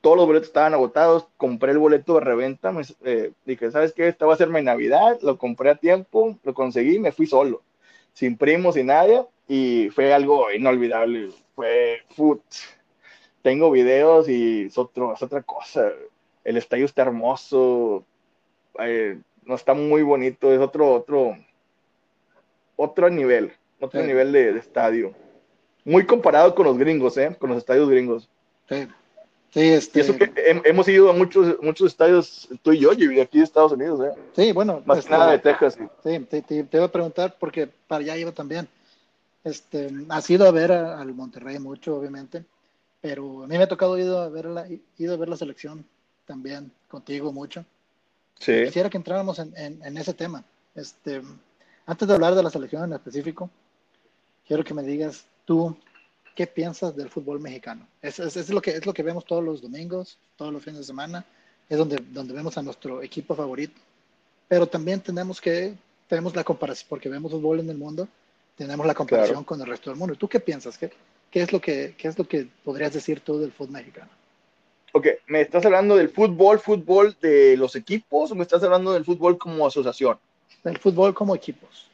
todos 0.00 0.16
los 0.16 0.26
boletos 0.26 0.48
estaban 0.48 0.74
agotados. 0.74 1.26
Compré 1.36 1.72
el 1.72 1.78
boleto 1.78 2.14
de 2.14 2.20
reventa. 2.20 2.72
Me, 2.72 2.82
eh, 3.04 3.32
dije, 3.44 3.70
¿sabes 3.70 3.92
qué? 3.92 4.08
Esta 4.08 4.26
va 4.26 4.34
a 4.34 4.38
ser 4.38 4.48
mi 4.48 4.62
Navidad. 4.62 5.18
Lo 5.22 5.36
compré 5.38 5.70
a 5.70 5.76
tiempo, 5.76 6.38
lo 6.42 6.54
conseguí, 6.54 6.98
me 6.98 7.12
fui 7.12 7.26
solo, 7.26 7.62
sin 8.14 8.36
primos, 8.38 8.76
sin 8.76 8.86
nadie. 8.86 9.24
Y 9.46 9.90
fue 9.90 10.12
algo 10.14 10.50
inolvidable. 10.50 11.30
Fue 11.54 12.00
foot. 12.10 12.42
Tengo 13.42 13.70
videos 13.70 14.28
y 14.28 14.64
es, 14.66 14.78
otro, 14.78 15.14
es 15.14 15.22
otra 15.22 15.42
cosa. 15.42 15.90
El 16.44 16.56
estadio 16.56 16.86
está 16.86 17.02
hermoso. 17.02 18.04
Eh, 18.80 19.18
no 19.48 19.54
está 19.54 19.74
muy 19.74 20.02
bonito. 20.02 20.52
Es 20.52 20.60
otro, 20.60 20.92
otro, 20.92 21.36
otro 22.76 23.10
nivel, 23.10 23.50
otro 23.80 24.02
nivel 24.02 24.30
de, 24.30 24.50
estadio. 24.58 25.14
Muy 25.84 26.04
comparado 26.04 26.54
con 26.54 26.66
los 26.66 26.78
gringos, 26.78 27.16
¿eh? 27.16 27.34
Con 27.36 27.48
los 27.48 27.58
estadios 27.58 27.88
gringos. 27.88 28.28
Sí. 28.68 28.86
Sí, 29.50 29.60
este... 29.60 30.00
Y 30.00 30.02
eso 30.02 30.14
que 30.14 30.30
hemos 30.66 30.86
ido 30.88 31.08
a 31.08 31.14
muchos, 31.14 31.56
muchos 31.62 31.86
estadios, 31.86 32.48
tú 32.62 32.72
y 32.72 32.80
yo, 32.80 32.92
y 32.92 33.18
aquí 33.18 33.38
de 33.38 33.44
Estados 33.44 33.72
Unidos, 33.72 34.00
¿eh? 34.06 34.20
Sí, 34.36 34.52
bueno. 34.52 34.82
Más 34.84 34.98
este, 34.98 35.10
nada 35.10 35.30
de 35.30 35.38
Texas. 35.38 35.78
Sí, 36.04 36.18
te, 36.20 36.42
te, 36.42 36.66
iba 36.70 36.84
a 36.84 36.92
preguntar, 36.92 37.34
porque 37.40 37.66
para 37.86 38.02
allá 38.02 38.18
iba 38.18 38.32
también. 38.32 38.68
Este, 39.44 39.88
has 40.10 40.28
ido 40.28 40.46
a 40.46 40.50
ver 40.50 40.70
al 40.70 41.14
Monterrey 41.14 41.58
mucho, 41.58 41.96
obviamente, 41.96 42.44
pero 43.00 43.44
a 43.44 43.46
mí 43.46 43.56
me 43.56 43.64
ha 43.64 43.68
tocado 43.68 43.96
ido 43.96 44.20
a 44.20 44.28
ver 44.28 44.44
la, 44.44 44.66
ido 44.98 45.14
a 45.14 45.16
ver 45.16 45.30
la 45.30 45.36
selección 45.38 45.86
también 46.26 46.70
contigo 46.88 47.32
mucho. 47.32 47.64
Sí. 48.38 48.64
Quisiera 48.66 48.90
que 48.90 48.96
entráramos 48.96 49.38
en, 49.38 49.56
en, 49.56 49.84
en 49.84 49.96
ese 49.96 50.14
tema. 50.14 50.44
Este, 50.74 51.22
antes 51.86 52.06
de 52.06 52.14
hablar 52.14 52.34
de 52.34 52.42
la 52.42 52.50
selección 52.50 52.84
en 52.84 52.92
específico, 52.92 53.50
quiero 54.46 54.62
que 54.62 54.74
me 54.74 54.82
digas 54.82 55.26
tú 55.44 55.76
qué 56.34 56.46
piensas 56.46 56.94
del 56.94 57.10
fútbol 57.10 57.40
mexicano. 57.40 57.86
Es, 58.00 58.20
es, 58.20 58.48
lo, 58.50 58.62
que, 58.62 58.70
es 58.70 58.86
lo 58.86 58.94
que 58.94 59.02
vemos 59.02 59.24
todos 59.24 59.42
los 59.42 59.60
domingos, 59.60 60.18
todos 60.36 60.52
los 60.52 60.62
fines 60.62 60.78
de 60.78 60.84
semana, 60.84 61.24
es 61.68 61.76
donde, 61.76 61.96
donde 62.10 62.32
vemos 62.32 62.56
a 62.56 62.62
nuestro 62.62 63.02
equipo 63.02 63.34
favorito. 63.34 63.80
Pero 64.46 64.66
también 64.66 65.00
tenemos 65.00 65.40
que, 65.40 65.74
tenemos 66.06 66.36
la 66.36 66.44
comparación, 66.44 66.86
porque 66.88 67.08
vemos 67.08 67.32
fútbol 67.32 67.58
en 67.58 67.70
el 67.70 67.76
mundo, 67.76 68.06
tenemos 68.56 68.86
la 68.86 68.94
comparación 68.94 69.42
con 69.42 69.60
el 69.60 69.66
resto 69.66 69.90
del 69.90 69.98
mundo. 69.98 70.14
¿Tú 70.14 70.28
qué 70.28 70.40
piensas? 70.40 70.78
¿Qué, 70.78 70.92
qué, 71.30 71.42
es 71.42 71.52
lo 71.52 71.60
que, 71.60 71.94
¿Qué 71.98 72.06
es 72.06 72.18
lo 72.18 72.28
que 72.28 72.48
podrías 72.62 72.92
decir 72.92 73.20
tú 73.20 73.38
del 73.38 73.50
fútbol 73.50 73.72
mexicano? 73.72 74.10
Ok, 74.92 75.06
¿me 75.26 75.42
estás 75.42 75.64
hablando 75.66 75.96
del 75.96 76.08
fútbol, 76.08 76.58
fútbol 76.58 77.16
de 77.20 77.56
los 77.56 77.76
equipos 77.76 78.30
o 78.30 78.34
me 78.34 78.42
estás 78.42 78.62
hablando 78.62 78.92
del 78.92 79.04
fútbol 79.04 79.36
como 79.36 79.66
asociación? 79.66 80.18
del 80.64 80.78
fútbol 80.78 81.14
como 81.14 81.34
equipos. 81.34 81.90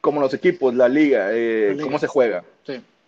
Como 0.00 0.20
los 0.20 0.32
equipos, 0.34 0.74
la 0.74 0.88
liga, 0.88 1.30
eh, 1.32 1.76
cómo 1.82 1.98
se 1.98 2.06
juega. 2.06 2.44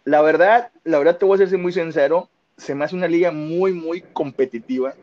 La 0.04 0.22
verdad, 0.22 0.70
la 0.84 0.98
verdad 0.98 1.18
te 1.18 1.24
voy 1.24 1.40
a 1.40 1.46
ser 1.46 1.58
muy 1.58 1.72
sincero, 1.72 2.28
se 2.56 2.74
me 2.74 2.84
hace 2.84 2.96
una 2.96 3.06
liga 3.06 3.30
muy, 3.30 3.72
muy 3.72 4.00
competitiva. 4.00 4.94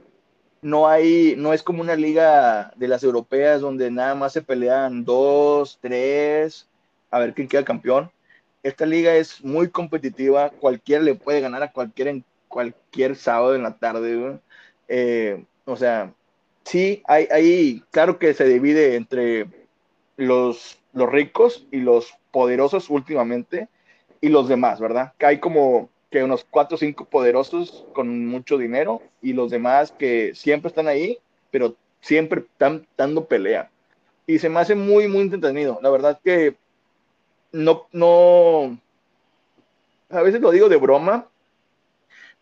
No 0.61 0.87
hay, 0.87 1.35
no 1.37 1.53
es 1.53 1.61
como 1.63 1.81
una 1.81 1.95
liga 1.95 2.73
de 2.75 2.87
las 2.87 3.03
europeas 3.03 3.61
donde 3.61 3.91
nada 3.91 4.15
más 4.15 4.33
se 4.33 4.41
pelean 4.41 5.05
dos, 5.05 5.77
tres, 5.81 6.67
a 7.11 7.19
ver 7.19 7.33
quién 7.33 7.47
queda 7.47 7.63
campeón. 7.63 8.11
Esta 8.63 8.85
liga 8.85 9.15
es 9.15 9.43
muy 9.43 9.69
competitiva, 9.69 10.49
cualquiera 10.49 11.03
le 11.03 11.15
puede 11.15 11.41
ganar 11.41 11.63
a 11.63 11.71
cualquiera 11.71 12.11
en 12.11 12.25
cualquier 12.57 13.15
sábado 13.15 13.53
en 13.53 13.61
la 13.61 13.77
tarde. 13.77 14.39
Eh, 14.87 15.45
o 15.65 15.75
sea, 15.75 16.11
sí, 16.63 17.03
hay, 17.05 17.27
hay, 17.29 17.83
claro 17.91 18.17
que 18.17 18.33
se 18.33 18.45
divide 18.45 18.95
entre 18.95 19.45
los, 20.15 20.79
los 20.91 21.07
ricos 21.07 21.67
y 21.71 21.81
los 21.81 22.15
poderosos 22.31 22.89
últimamente 22.89 23.69
y 24.21 24.29
los 24.29 24.49
demás, 24.49 24.79
¿verdad? 24.79 25.13
Que 25.19 25.27
hay 25.27 25.39
como 25.39 25.91
que 26.09 26.23
unos 26.23 26.47
cuatro 26.49 26.77
o 26.77 26.79
cinco 26.79 27.05
poderosos 27.05 27.85
con 27.93 28.25
mucho 28.25 28.57
dinero 28.57 29.03
y 29.21 29.33
los 29.33 29.51
demás 29.51 29.91
que 29.91 30.33
siempre 30.33 30.69
están 30.69 30.87
ahí, 30.87 31.19
pero 31.51 31.75
siempre 32.01 32.39
están 32.39 32.87
dando 32.97 33.25
pelea. 33.25 33.69
Y 34.25 34.39
se 34.39 34.49
me 34.49 34.61
hace 34.61 34.73
muy, 34.73 35.07
muy 35.07 35.21
entretenido. 35.21 35.77
La 35.83 35.91
verdad 35.91 36.19
que 36.23 36.55
no, 37.51 37.85
no, 37.91 38.79
a 40.09 40.23
veces 40.23 40.41
lo 40.41 40.49
digo 40.49 40.69
de 40.69 40.77
broma, 40.77 41.27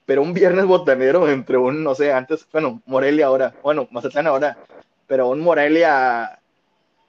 pero 0.05 0.21
un 0.21 0.33
viernes 0.33 0.65
botanero 0.65 1.29
entre 1.29 1.57
un, 1.57 1.83
no 1.83 1.95
sé, 1.95 2.11
antes, 2.11 2.47
bueno, 2.51 2.81
Morelia 2.85 3.27
ahora, 3.27 3.53
bueno, 3.63 3.87
Mazatlán 3.91 4.27
ahora, 4.27 4.57
pero 5.07 5.29
un 5.29 5.41
Morelia 5.41 6.39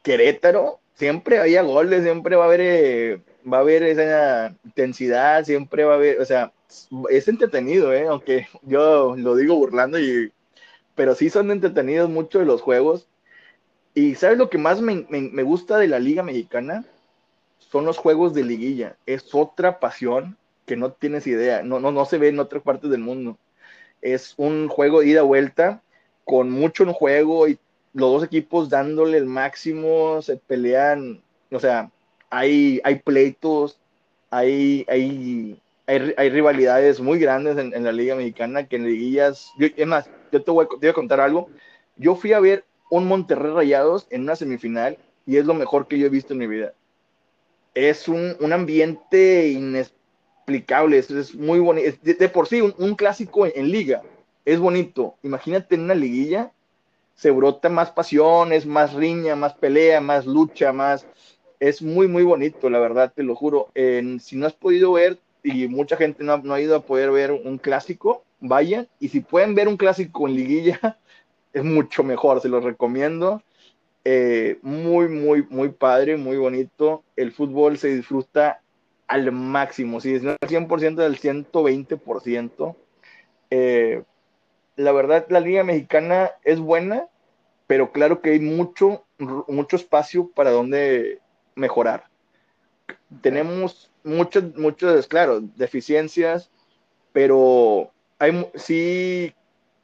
Querétaro, 0.02 0.80
siempre 0.94 1.38
había 1.38 1.62
goles, 1.62 2.02
siempre 2.02 2.36
va 2.36 2.44
a 2.44 2.46
haber, 2.46 2.60
eh, 2.62 3.20
va 3.50 3.58
a 3.58 3.60
haber 3.60 3.82
esa 3.82 4.54
intensidad, 4.64 5.44
siempre 5.44 5.84
va 5.84 5.92
a 5.92 5.96
haber, 5.96 6.20
o 6.20 6.24
sea, 6.24 6.52
es 7.10 7.28
entretenido, 7.28 7.92
¿eh? 7.92 8.06
aunque 8.08 8.48
yo 8.62 9.14
lo 9.16 9.36
digo 9.36 9.56
burlando, 9.56 9.98
y, 9.98 10.32
pero 10.94 11.14
sí 11.14 11.30
son 11.30 11.50
entretenidos 11.50 12.08
mucho 12.10 12.38
de 12.38 12.46
los 12.46 12.62
juegos. 12.62 13.08
Y 13.94 14.14
¿sabes 14.14 14.36
lo 14.36 14.50
que 14.50 14.58
más 14.58 14.80
me, 14.82 15.06
me, 15.08 15.42
gusta 15.42 15.78
de 15.78 15.88
la 15.88 15.98
Liga 15.98 16.22
Mexicana? 16.22 16.84
son 17.70 17.84
los 17.84 17.98
juegos 17.98 18.34
de 18.34 18.44
liguilla. 18.44 18.96
Es 19.06 19.34
otra 19.34 19.80
pasión 19.80 20.36
que 20.66 20.76
no 20.76 20.92
tienes 20.92 21.26
idea, 21.26 21.62
no, 21.62 21.80
no, 21.80 21.92
no 21.92 22.04
se 22.04 22.18
ve 22.18 22.28
en 22.28 22.40
otras 22.40 22.62
partes 22.62 22.90
del 22.90 23.00
mundo. 23.00 23.38
Es 24.02 24.34
un 24.36 24.68
juego 24.68 25.00
de 25.00 25.08
ida-vuelta 25.08 25.82
con 26.24 26.50
mucho 26.50 26.82
en 26.82 26.92
juego 26.92 27.48
y 27.48 27.58
los 27.94 28.12
dos 28.12 28.24
equipos 28.24 28.68
dándole 28.68 29.16
el 29.16 29.26
máximo, 29.26 30.20
se 30.20 30.36
pelean, 30.36 31.22
o 31.50 31.60
sea, 31.60 31.90
hay, 32.28 32.80
hay 32.84 32.96
pleitos, 32.96 33.78
hay, 34.30 34.84
hay, 34.88 35.58
hay, 35.86 36.28
rivalidades 36.28 37.00
muy 37.00 37.18
grandes 37.18 37.56
en, 37.56 37.84
la 37.84 37.92
Liga 37.92 38.16
Mexicana 38.16 38.66
que 38.66 38.76
en 38.76 38.86
liguillas, 38.86 39.50
es 39.58 39.86
más, 39.86 40.10
yo 40.32 40.42
te 40.42 40.50
voy, 40.50 40.66
te 40.68 40.76
voy 40.76 40.88
a 40.88 40.94
contar 40.94 41.20
algo, 41.20 41.48
yo 41.96 42.16
fui 42.16 42.32
a 42.32 42.40
ver 42.40 42.64
un 42.90 43.06
Monterrey 43.06 43.52
Rayados 43.52 44.06
en 44.10 44.22
una 44.22 44.36
semifinal 44.36 44.98
y 45.24 45.38
es 45.38 45.46
lo 45.46 45.54
mejor 45.54 45.86
que 45.86 45.98
yo 45.98 46.06
he 46.06 46.10
visto 46.10 46.32
en 46.32 46.40
mi 46.40 46.46
vida. 46.46 46.74
Es 47.74 48.08
un, 48.08 48.36
un 48.40 48.52
ambiente 48.52 49.48
inexplicable, 50.46 50.98
es, 50.98 51.10
es 51.10 51.34
muy 51.34 51.58
bonito. 51.58 51.96
De, 52.02 52.28
por 52.28 52.46
sí, 52.46 52.60
un, 52.60 52.94
clásico 52.94 53.46
en, 53.46 53.70
liga 53.70 54.02
es 54.44 54.58
bonito. 54.58 55.16
Imagínate 55.22 55.74
en 55.74 55.82
una 55.82 55.94
liguilla, 55.94 56.52
se 57.14 57.30
brota 57.30 57.68
más 57.68 57.90
pasión, 57.90 58.52
es 58.52 58.66
más 58.66 58.94
riña, 58.94 59.36
más 59.36 59.54
pelea, 59.54 60.00
más 60.00 60.26
lucha, 60.26 60.72
más... 60.72 61.06
Es 61.58 61.80
muy, 61.80 62.06
muy 62.06 62.22
bonito, 62.22 62.68
la 62.68 62.78
verdad, 62.78 63.12
te 63.14 63.22
lo 63.22 63.34
juro. 63.34 63.68
si 63.74 64.36
no 64.36 64.46
has 64.46 64.52
podido 64.52 64.92
ver, 64.92 65.18
y 65.42 65.68
mucha 65.68 65.96
gente 65.96 66.22
no, 66.22 66.36
no 66.38 66.54
ha 66.54 66.60
ido 66.60 66.76
a 66.76 66.82
poder 66.82 67.10
ver 67.10 67.32
un 67.32 67.56
clásico, 67.58 68.24
vayan. 68.40 68.88
Y 69.00 69.08
si 69.08 69.20
pueden 69.20 69.54
ver 69.54 69.66
un 69.66 69.78
clásico 69.78 70.28
en 70.28 70.34
liguilla, 70.34 70.98
es 71.54 71.64
mucho 71.64 72.04
mejor, 72.04 72.40
se 72.42 72.48
los 72.48 72.62
recomiendo. 72.62 73.42
Eh, 74.04 74.58
muy, 74.62 75.08
muy, 75.08 75.46
muy 75.48 75.70
padre, 75.70 76.16
muy 76.16 76.36
bonito. 76.36 77.02
El 77.16 77.32
fútbol 77.32 77.78
se 77.78 77.88
disfruta 77.88 78.60
al 79.08 79.30
máximo, 79.32 80.00
si 80.00 80.14
es 80.14 80.24
el 80.24 80.36
100% 80.38 80.96
del 80.96 81.18
120%. 81.18 82.76
Eh, 83.50 84.02
la 84.76 84.92
verdad, 84.92 85.26
la 85.28 85.40
Liga 85.40 85.64
Mexicana 85.64 86.32
es 86.44 86.58
buena, 86.58 87.06
pero 87.66 87.92
claro 87.92 88.20
que 88.20 88.30
hay 88.30 88.40
mucho, 88.40 89.04
mucho 89.48 89.76
espacio 89.76 90.30
para 90.34 90.50
donde 90.50 91.20
mejorar. 91.54 92.04
Tenemos 93.20 93.90
muchas, 94.04 94.54
muchas, 94.56 95.06
claro, 95.06 95.40
deficiencias, 95.40 96.50
pero 97.12 97.90
hay, 98.18 98.48
sí 98.54 99.34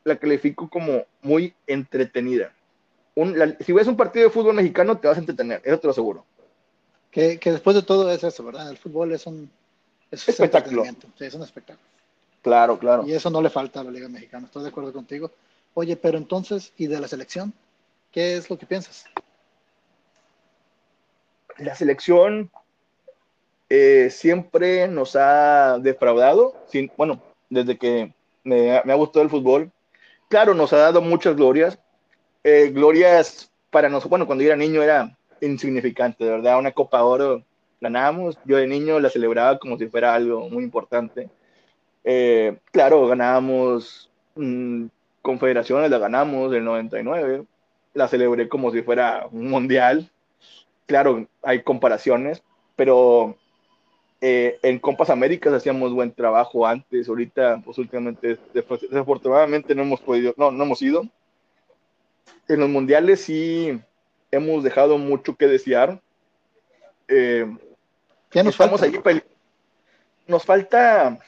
la 0.05 0.17
califico 0.17 0.69
como 0.69 1.05
muy 1.23 1.55
entretenida 1.67 2.53
si 3.61 3.73
ves 3.73 3.87
un 3.87 3.97
partido 3.97 4.25
de 4.25 4.31
fútbol 4.31 4.55
mexicano, 4.55 4.99
te 4.99 5.09
vas 5.09 5.17
a 5.17 5.21
entretener, 5.21 5.61
eso 5.65 5.79
te 5.79 5.87
lo 5.87 5.91
aseguro. 5.91 6.25
Que, 7.13 7.39
después 7.39 7.77
de 7.77 7.83
todo 7.83 8.11
es 8.11 8.25
eso, 8.25 8.43
¿verdad? 8.43 8.71
El 8.71 8.79
fútbol 8.79 9.13
es 9.13 9.27
un, 9.27 9.51
espectáculo. 10.11 10.83
Sí, 10.85 11.25
es 11.25 11.35
un 11.35 11.43
espectáculo. 11.43 11.87
Claro, 12.41 12.79
claro. 12.79 13.07
Y 13.07 13.13
eso 13.13 13.29
no 13.29 13.43
le 13.43 13.51
falta 13.51 13.81
a 13.81 13.85
la 13.85 13.91
Liga 13.91 14.09
Mexicana, 14.09 14.47
estoy 14.47 14.63
de 14.63 14.71
acuerdo 14.71 14.95
contigo. 14.95 15.31
Oye, 15.75 15.95
pero 15.97 16.17
entonces, 16.17 16.73
¿y 16.79 16.87
de 16.87 16.99
la 16.99 17.07
selección? 17.07 17.53
¿Qué 18.11 18.37
es 18.37 18.49
lo 18.49 18.59
que 18.59 18.67
piensas? 18.67 19.05
La 21.59 21.75
selección 21.75 22.51
eh, 23.69 24.09
siempre 24.11 24.89
nos 24.89 25.15
ha 25.15 25.79
defraudado, 25.79 26.57
sin, 26.69 26.91
bueno, 26.97 27.23
desde 27.51 27.77
que 27.77 28.13
me, 28.43 28.81
me 28.85 28.93
ha 28.93 28.97
gustado 28.97 29.23
el 29.23 29.31
fútbol. 29.31 29.71
Claro, 30.29 30.55
nos 30.55 30.73
ha 30.73 30.79
dado 30.79 31.03
muchas 31.03 31.37
glorias, 31.37 31.79
eh, 32.43 32.71
glorias 32.73 33.51
para 33.71 33.91
nosotros, 33.91 34.11
bueno, 34.11 34.27
cuando 34.27 34.43
yo 34.43 34.49
era 34.49 34.57
niño 34.57 34.83
era 34.83 35.17
insignificante, 35.43 36.25
de 36.25 36.31
verdad, 36.31 36.59
una 36.59 36.73
Copa 36.73 37.03
Oro 37.03 37.43
ganábamos, 37.83 38.39
yo 38.45 38.57
de 38.57 38.67
niño 38.69 39.01
la 39.01 39.11
celebraba 39.11 39.59
como 39.59 39.77
si 39.77 39.89
fuera 39.89 40.15
algo 40.15 40.49
muy 40.49 40.63
importante. 40.63 41.29
Eh, 42.05 42.57
claro, 42.71 43.07
ganábamos 43.09 44.11
mm, 44.37 44.87
confederaciones, 45.21 45.91
la 45.91 45.99
ganamos 45.99 46.53
el 46.55 46.65
99, 46.65 47.45
la 47.95 48.09
celebré 48.09 48.49
como 48.49 48.71
si 48.71 48.83
fuera 48.83 49.27
un 49.31 49.49
mundial. 49.51 50.09
Claro, 50.87 51.27
hay 51.43 51.63
comparaciones, 51.63 52.43
pero 52.77 53.37
eh, 54.21 54.59
en 54.63 54.79
Compas 54.79 55.11
Américas 55.11 55.53
hacíamos 55.53 55.93
buen 55.93 56.13
trabajo 56.13 56.65
antes, 56.67 57.09
ahorita, 57.09 57.63
pues 57.65 57.79
últimamente, 57.79 58.39
desafortunadamente 58.55 59.75
no 59.75 59.83
hemos 59.83 60.01
podido, 60.01 60.35
no, 60.37 60.53
no 60.53 60.65
hemos 60.65 60.81
ido, 60.83 61.03
en 62.49 62.61
los 62.61 62.69
mundiales 62.69 63.23
sí 63.23 63.81
hemos 64.33 64.65
dejado 64.65 64.99
mucho 64.99 65.37
que 65.37 65.47
desear. 65.47 66.01
Eh, 67.07 67.47
¿Qué 68.31 68.43
nos 68.43 68.57
falta? 68.57 68.85
Ahí, 68.85 69.23
nos 70.27 70.45
falta, 70.45 71.19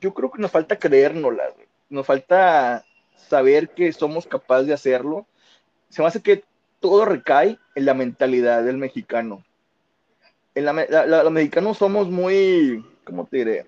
yo 0.00 0.14
creo 0.14 0.30
que 0.30 0.40
nos 0.40 0.50
falta 0.50 0.78
creérnosla, 0.78 1.44
nos 1.88 2.06
falta 2.06 2.84
saber 3.16 3.70
que 3.70 3.92
somos 3.92 4.26
capaces 4.26 4.68
de 4.68 4.74
hacerlo. 4.74 5.26
Se 5.88 6.02
me 6.02 6.08
hace 6.08 6.22
que 6.22 6.44
todo 6.78 7.04
recae 7.04 7.58
en 7.74 7.84
la 7.86 7.94
mentalidad 7.94 8.62
del 8.62 8.76
mexicano. 8.76 9.44
En 10.54 10.64
la, 10.64 10.72
los 11.22 11.32
mexicanos 11.32 11.78
somos 11.78 12.08
muy, 12.08 12.84
¿cómo 13.04 13.26
te 13.26 13.38
diré? 13.38 13.66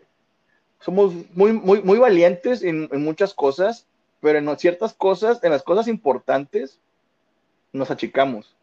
Somos 0.81 1.13
muy, 1.33 1.53
muy, 1.53 1.83
muy 1.83 1.99
valientes 1.99 2.63
en, 2.63 2.89
en 2.93 3.03
muchas 3.03 3.35
cosas 3.35 3.87
pero 4.21 4.39
en 4.39 4.59
ciertas 4.59 4.93
cosas, 4.95 5.43
en 5.43 5.51
las 5.51 5.63
cosas 5.63 5.89
importantes, 5.89 6.79
nos 7.73 7.91
achicamos. 7.91 8.55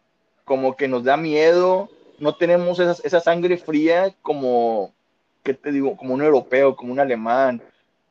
Como 0.45 0.75
que 0.75 0.87
nos 0.87 1.03
da 1.03 1.17
miedo, 1.17 1.89
no 2.19 2.35
tenemos 2.35 2.79
esa, 2.79 2.95
esa 3.03 3.19
sangre 3.19 3.57
fría 3.57 4.13
como, 4.21 4.93
¿qué 5.43 5.53
te 5.53 5.71
digo? 5.71 5.97
Como 5.97 6.13
un 6.13 6.21
europeo, 6.21 6.75
como 6.75 6.93
un 6.93 6.99
alemán, 6.99 7.61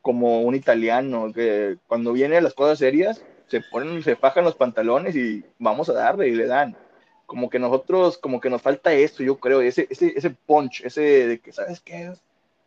como 0.01 0.41
un 0.41 0.55
italiano, 0.55 1.31
que 1.33 1.77
cuando 1.87 2.13
vienen 2.13 2.43
las 2.43 2.53
cosas 2.53 2.79
serias, 2.79 3.23
se 3.47 3.61
ponen, 3.61 4.03
se 4.03 4.15
fajan 4.15 4.43
los 4.43 4.55
pantalones 4.55 5.15
y 5.15 5.43
vamos 5.59 5.89
a 5.89 5.93
darle 5.93 6.27
y 6.27 6.35
le 6.35 6.47
dan. 6.47 6.75
Como 7.25 7.49
que 7.49 7.59
nosotros, 7.59 8.17
como 8.17 8.39
que 8.39 8.49
nos 8.49 8.61
falta 8.61 8.93
esto, 8.93 9.23
yo 9.23 9.37
creo, 9.37 9.61
ese, 9.61 9.87
ese, 9.89 10.13
ese 10.15 10.29
punch, 10.29 10.81
ese 10.85 11.01
de 11.27 11.39
que, 11.39 11.51
¿sabes 11.51 11.81
qué? 11.81 12.13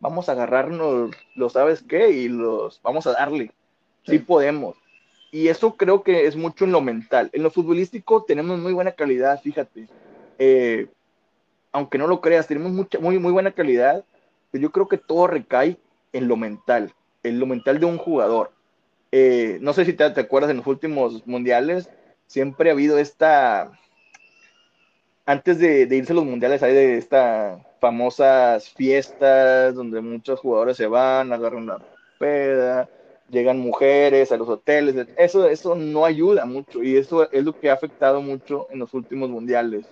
Vamos 0.00 0.28
a 0.28 0.32
agarrarnos, 0.32 1.10
lo 1.34 1.50
sabes 1.50 1.82
qué, 1.82 2.10
y 2.10 2.28
los 2.28 2.80
vamos 2.82 3.06
a 3.06 3.12
darle 3.12 3.52
sí 4.04 4.18
podemos. 4.18 4.76
Y 5.32 5.48
eso 5.48 5.76
creo 5.76 6.02
que 6.02 6.26
es 6.26 6.36
mucho 6.36 6.64
en 6.64 6.72
lo 6.72 6.80
mental. 6.80 7.30
En 7.32 7.42
lo 7.42 7.50
futbolístico 7.50 8.24
tenemos 8.24 8.58
muy 8.58 8.72
buena 8.72 8.92
calidad, 8.92 9.40
fíjate. 9.40 9.88
Eh, 10.38 10.88
aunque 11.72 11.98
no 11.98 12.06
lo 12.06 12.20
creas, 12.20 12.48
tenemos 12.48 12.72
mucha, 12.72 12.98
muy, 12.98 13.18
muy 13.18 13.32
buena 13.32 13.52
calidad, 13.52 14.04
pero 14.50 14.62
yo 14.62 14.72
creo 14.72 14.88
que 14.88 14.98
todo 14.98 15.28
recae 15.28 15.76
en 16.12 16.26
lo 16.26 16.36
mental, 16.36 16.92
en 17.22 17.38
lo 17.38 17.46
mental 17.46 17.78
de 17.78 17.86
un 17.86 17.98
jugador. 17.98 18.50
Eh, 19.12 19.58
no 19.60 19.72
sé 19.72 19.84
si 19.84 19.92
te, 19.92 20.08
te, 20.10 20.20
acuerdas 20.20 20.50
en 20.50 20.58
los 20.58 20.66
últimos 20.66 21.26
mundiales, 21.26 21.90
siempre 22.26 22.70
ha 22.70 22.72
habido 22.72 22.98
esta, 22.98 23.72
antes 25.26 25.58
de, 25.58 25.86
de 25.86 25.96
irse 25.96 26.12
a 26.12 26.16
los 26.16 26.24
mundiales, 26.24 26.62
hay 26.62 26.74
de 26.74 26.98
estas 26.98 27.60
famosas 27.80 28.68
fiestas 28.70 29.74
donde 29.74 30.00
muchos 30.00 30.40
jugadores 30.40 30.76
se 30.76 30.86
van, 30.86 31.32
agarran 31.32 31.64
una 31.64 31.78
peda, 32.18 32.88
llegan 33.30 33.58
mujeres 33.58 34.32
a 34.32 34.36
los 34.36 34.48
hoteles, 34.48 35.08
eso, 35.16 35.48
eso 35.48 35.74
no 35.74 36.04
ayuda 36.04 36.44
mucho 36.44 36.82
y 36.82 36.96
eso 36.96 37.30
es 37.30 37.44
lo 37.44 37.58
que 37.58 37.70
ha 37.70 37.74
afectado 37.74 38.20
mucho 38.20 38.66
en 38.70 38.80
los 38.80 38.94
últimos 38.94 39.30
mundiales. 39.30 39.86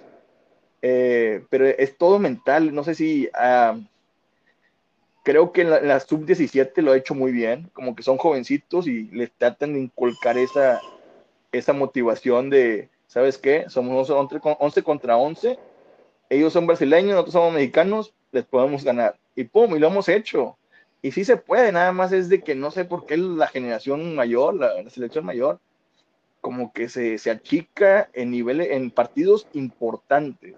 Eh, 0.80 1.44
pero 1.50 1.66
es 1.66 1.96
todo 1.98 2.18
mental, 2.18 2.74
no 2.74 2.84
sé 2.84 2.94
si 2.94 3.28
ah, 3.34 3.76
creo 5.24 5.52
que 5.52 5.62
en 5.62 5.70
la, 5.70 6.00
sub-17 6.00 6.80
lo 6.82 6.92
ha 6.92 6.96
hecho 6.96 7.14
muy 7.14 7.32
bien, 7.32 7.68
como 7.72 7.94
que 7.94 8.02
son 8.02 8.16
jovencitos 8.16 8.86
y 8.86 9.04
les 9.08 9.30
tratan 9.32 9.74
de 9.74 9.80
inculcar 9.80 10.38
esa, 10.38 10.80
esa 11.52 11.72
motivación 11.72 12.48
de, 12.50 12.88
¿sabes 13.08 13.38
qué? 13.38 13.66
Somos 13.68 14.10
11 14.10 14.82
contra 14.82 15.16
11, 15.16 15.58
ellos 16.30 16.52
son 16.52 16.66
brasileños, 16.66 17.12
nosotros 17.12 17.32
somos 17.32 17.52
mexicanos, 17.52 18.14
les 18.32 18.44
podemos 18.44 18.84
ganar. 18.84 19.16
Y 19.34 19.44
pum, 19.44 19.74
y 19.76 19.78
lo 19.78 19.88
hemos 19.88 20.08
hecho. 20.08 20.56
Y 21.00 21.12
sí 21.12 21.24
se 21.24 21.36
puede, 21.36 21.70
nada 21.72 21.92
más 21.92 22.12
es 22.12 22.28
de 22.28 22.42
que 22.42 22.54
no 22.54 22.70
sé 22.70 22.84
por 22.84 23.06
qué 23.06 23.16
la 23.16 23.46
generación 23.46 24.14
mayor, 24.14 24.54
la, 24.54 24.88
selección 24.90 25.24
mayor, 25.24 25.60
como 26.40 26.72
que 26.72 26.88
se, 26.88 27.18
se, 27.18 27.30
achica 27.30 28.10
en 28.12 28.30
niveles, 28.30 28.68
en 28.70 28.90
partidos 28.90 29.46
importantes. 29.52 30.54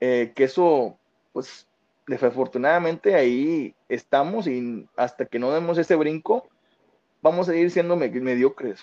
Eh, 0.00 0.32
que 0.34 0.44
eso, 0.44 0.98
pues, 1.32 1.66
desafortunadamente 2.06 3.14
ahí 3.14 3.74
estamos 3.88 4.46
y 4.46 4.86
hasta 4.96 5.26
que 5.26 5.38
no 5.38 5.52
demos 5.52 5.78
ese 5.78 5.96
brinco, 5.96 6.48
vamos 7.22 7.48
a 7.48 7.56
ir 7.56 7.70
siendo 7.70 7.96
mediocres. 7.96 8.80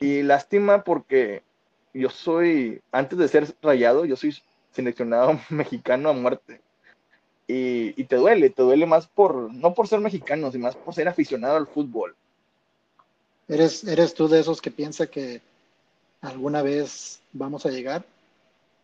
Y 0.00 0.22
lástima 0.22 0.84
porque 0.84 1.42
yo 1.92 2.10
soy, 2.10 2.82
antes 2.92 3.18
de 3.18 3.28
ser 3.28 3.54
rayado, 3.62 4.04
yo 4.04 4.16
soy 4.16 4.36
seleccionado 4.70 5.38
mexicano 5.50 6.10
a 6.10 6.12
muerte. 6.12 6.60
Y, 7.50 8.04
te 8.04 8.16
duele, 8.16 8.50
te 8.50 8.62
duele 8.62 8.84
más 8.84 9.06
por, 9.06 9.52
no 9.54 9.72
por 9.72 9.88
ser 9.88 10.00
mexicano, 10.00 10.52
sino 10.52 10.64
más 10.64 10.76
por 10.76 10.94
ser 10.94 11.08
aficionado 11.08 11.56
al 11.56 11.66
fútbol. 11.66 12.14
¿Eres, 13.48 13.84
¿Eres 13.84 14.12
tú 14.12 14.28
de 14.28 14.40
esos 14.40 14.60
que 14.60 14.70
piensa 14.70 15.06
que 15.06 15.40
alguna 16.20 16.60
vez 16.60 17.22
vamos 17.32 17.64
a 17.64 17.70
llegar? 17.70 18.04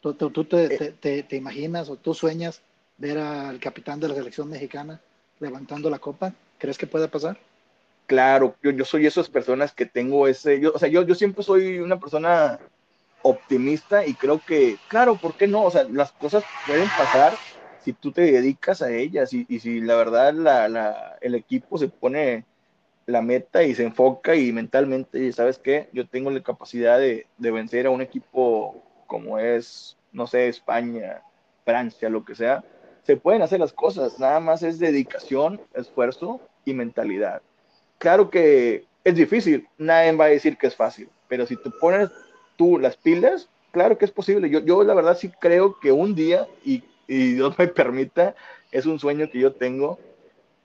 ¿Tú, 0.00 0.14
tú, 0.14 0.44
te, 0.44 0.92
te, 0.92 1.22
te, 1.22 1.36
imaginas 1.36 1.90
o 1.90 1.96
tú 1.96 2.14
sueñas 2.14 2.62
ver 2.96 3.18
al 3.18 3.60
capitán 3.60 4.00
de 4.00 4.08
la 4.08 4.14
selección 4.14 4.48
mexicana 4.48 4.98
levantando 5.40 5.90
la 5.90 5.98
copa? 5.98 6.32
¿Crees 6.56 6.78
que 6.78 6.86
puede 6.86 7.08
pasar? 7.08 7.38
Claro, 8.06 8.56
yo, 8.62 8.70
yo 8.70 8.86
soy 8.86 9.06
esas 9.06 9.28
personas 9.28 9.72
que 9.72 9.84
tengo 9.84 10.26
ese, 10.26 10.58
yo, 10.58 10.72
o 10.74 10.78
sea, 10.78 10.88
yo, 10.88 11.02
yo 11.02 11.14
siempre 11.14 11.44
soy 11.44 11.80
una 11.80 12.00
persona 12.00 12.58
optimista 13.20 14.06
y 14.06 14.14
creo 14.14 14.40
que, 14.46 14.78
claro, 14.88 15.16
¿por 15.16 15.34
qué 15.34 15.46
no? 15.46 15.64
O 15.64 15.70
sea, 15.70 15.84
las 15.84 16.12
cosas 16.12 16.44
pueden 16.66 16.88
pasar 16.88 17.34
si 17.84 17.92
tú 17.92 18.12
te 18.12 18.22
dedicas 18.22 18.80
a 18.80 18.90
ellas 18.90 19.32
y, 19.34 19.44
y 19.48 19.60
si 19.60 19.80
la 19.80 19.96
verdad 19.96 20.32
la, 20.32 20.68
la, 20.68 21.18
el 21.20 21.34
equipo 21.34 21.76
se 21.76 21.88
pone 21.88 22.44
la 23.06 23.20
meta 23.20 23.62
y 23.62 23.74
se 23.74 23.84
enfoca 23.84 24.34
y 24.34 24.52
mentalmente, 24.52 25.30
sabes 25.32 25.58
qué, 25.58 25.90
yo 25.92 26.06
tengo 26.08 26.30
la 26.30 26.42
capacidad 26.42 26.98
de, 26.98 27.26
de 27.36 27.50
vencer 27.50 27.86
a 27.86 27.90
un 27.90 28.00
equipo 28.00 28.82
como 29.06 29.38
es, 29.38 29.98
no 30.12 30.26
sé, 30.26 30.48
España, 30.48 31.20
Francia, 31.66 32.08
lo 32.08 32.24
que 32.24 32.34
sea, 32.34 32.64
se 33.02 33.18
pueden 33.18 33.42
hacer 33.42 33.60
las 33.60 33.74
cosas, 33.74 34.18
nada 34.18 34.40
más 34.40 34.62
es 34.62 34.78
dedicación, 34.78 35.60
esfuerzo 35.74 36.40
y 36.64 36.72
mentalidad. 36.72 37.42
Claro 37.98 38.30
que 38.30 38.86
es 39.04 39.14
difícil, 39.14 39.68
nadie 39.76 40.12
va 40.12 40.24
a 40.24 40.28
decir 40.28 40.56
que 40.56 40.68
es 40.68 40.74
fácil, 40.74 41.10
pero 41.28 41.46
si 41.46 41.56
te 41.56 41.68
pones 41.68 42.08
tú 42.56 42.78
las 42.78 42.96
pilas, 42.96 43.50
claro 43.72 43.98
que 43.98 44.06
es 44.06 44.10
posible. 44.10 44.48
Yo, 44.48 44.60
yo 44.60 44.82
la 44.84 44.94
verdad 44.94 45.18
sí 45.18 45.30
creo 45.38 45.78
que 45.80 45.92
un 45.92 46.14
día, 46.14 46.48
y, 46.64 46.82
y 47.06 47.34
Dios 47.34 47.58
me 47.58 47.66
permita, 47.68 48.34
es 48.70 48.86
un 48.86 48.98
sueño 48.98 49.30
que 49.30 49.40
yo 49.40 49.52
tengo, 49.52 49.98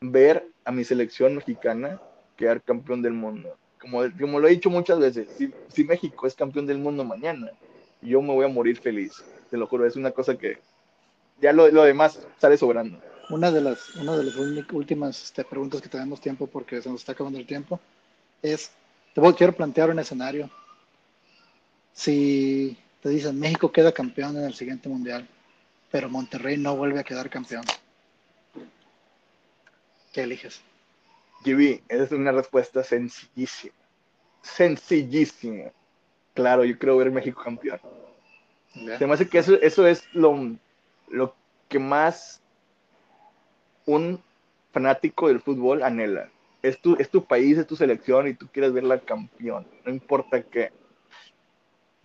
ver 0.01 0.47
a 0.65 0.71
mi 0.71 0.83
selección 0.83 1.35
mexicana 1.35 1.99
quedar 2.37 2.61
campeón 2.61 3.01
del 3.01 3.13
mundo. 3.13 3.57
Como, 3.79 4.01
como 4.19 4.39
lo 4.39 4.47
he 4.47 4.51
dicho 4.51 4.69
muchas 4.69 4.99
veces, 4.99 5.27
si, 5.37 5.53
si 5.69 5.83
México 5.83 6.27
es 6.27 6.35
campeón 6.35 6.65
del 6.65 6.77
mundo 6.77 7.03
mañana, 7.03 7.51
yo 8.01 8.21
me 8.21 8.33
voy 8.33 8.45
a 8.45 8.49
morir 8.49 8.79
feliz. 8.79 9.23
Te 9.49 9.57
lo 9.57 9.67
juro, 9.67 9.85
es 9.85 9.95
una 9.95 10.11
cosa 10.11 10.37
que 10.37 10.57
ya 11.41 11.53
lo, 11.53 11.69
lo 11.69 11.83
demás 11.83 12.19
sale 12.37 12.57
sobrando. 12.57 12.99
Una 13.29 13.51
de 13.51 13.61
las, 13.61 13.95
una 13.95 14.17
de 14.17 14.23
las 14.23 14.35
últimas 14.35 15.23
este, 15.23 15.43
preguntas 15.43 15.81
que 15.81 15.89
tenemos 15.89 16.19
tiempo, 16.19 16.47
porque 16.47 16.81
se 16.81 16.89
nos 16.89 17.01
está 17.01 17.11
acabando 17.11 17.37
el 17.39 17.45
tiempo, 17.45 17.79
es, 18.41 18.71
te 19.13 19.21
voy, 19.21 19.33
quiero 19.33 19.53
plantear 19.53 19.89
un 19.89 19.99
escenario. 19.99 20.49
Si 21.93 22.77
te 23.01 23.09
dicen 23.09 23.39
México 23.39 23.71
queda 23.71 23.91
campeón 23.91 24.37
en 24.37 24.45
el 24.45 24.53
siguiente 24.53 24.89
mundial, 24.89 25.27
pero 25.91 26.09
Monterrey 26.09 26.57
no 26.57 26.75
vuelve 26.75 26.99
a 26.99 27.03
quedar 27.03 27.29
campeón, 27.29 27.63
¿qué 30.13 30.21
eliges? 30.21 30.61
Esa 31.87 32.03
es 32.03 32.11
una 32.11 32.31
respuesta 32.31 32.83
sencillísima. 32.83 33.73
Sencillísima. 34.41 35.71
Claro, 36.33 36.63
yo 36.63 36.77
creo 36.77 36.97
ver 36.97 37.11
México 37.11 37.41
campeón. 37.43 37.79
Se 38.97 39.07
me 39.07 39.13
hace 39.13 39.27
que 39.27 39.39
eso, 39.39 39.59
eso 39.61 39.87
es 39.87 40.03
lo, 40.13 40.55
lo 41.07 41.35
que 41.67 41.79
más 41.79 42.41
un 43.85 44.21
fanático 44.71 45.27
del 45.27 45.41
fútbol 45.41 45.83
anhela. 45.83 46.29
Es 46.61 46.79
tu, 46.79 46.95
es 46.99 47.09
tu 47.09 47.23
país, 47.23 47.57
es 47.57 47.65
tu 47.65 47.75
selección 47.75 48.27
y 48.27 48.33
tú 48.33 48.47
quieres 48.51 48.73
verla 48.73 48.99
campeón, 48.99 49.65
no 49.85 49.91
importa 49.91 50.43
qué. 50.43 50.71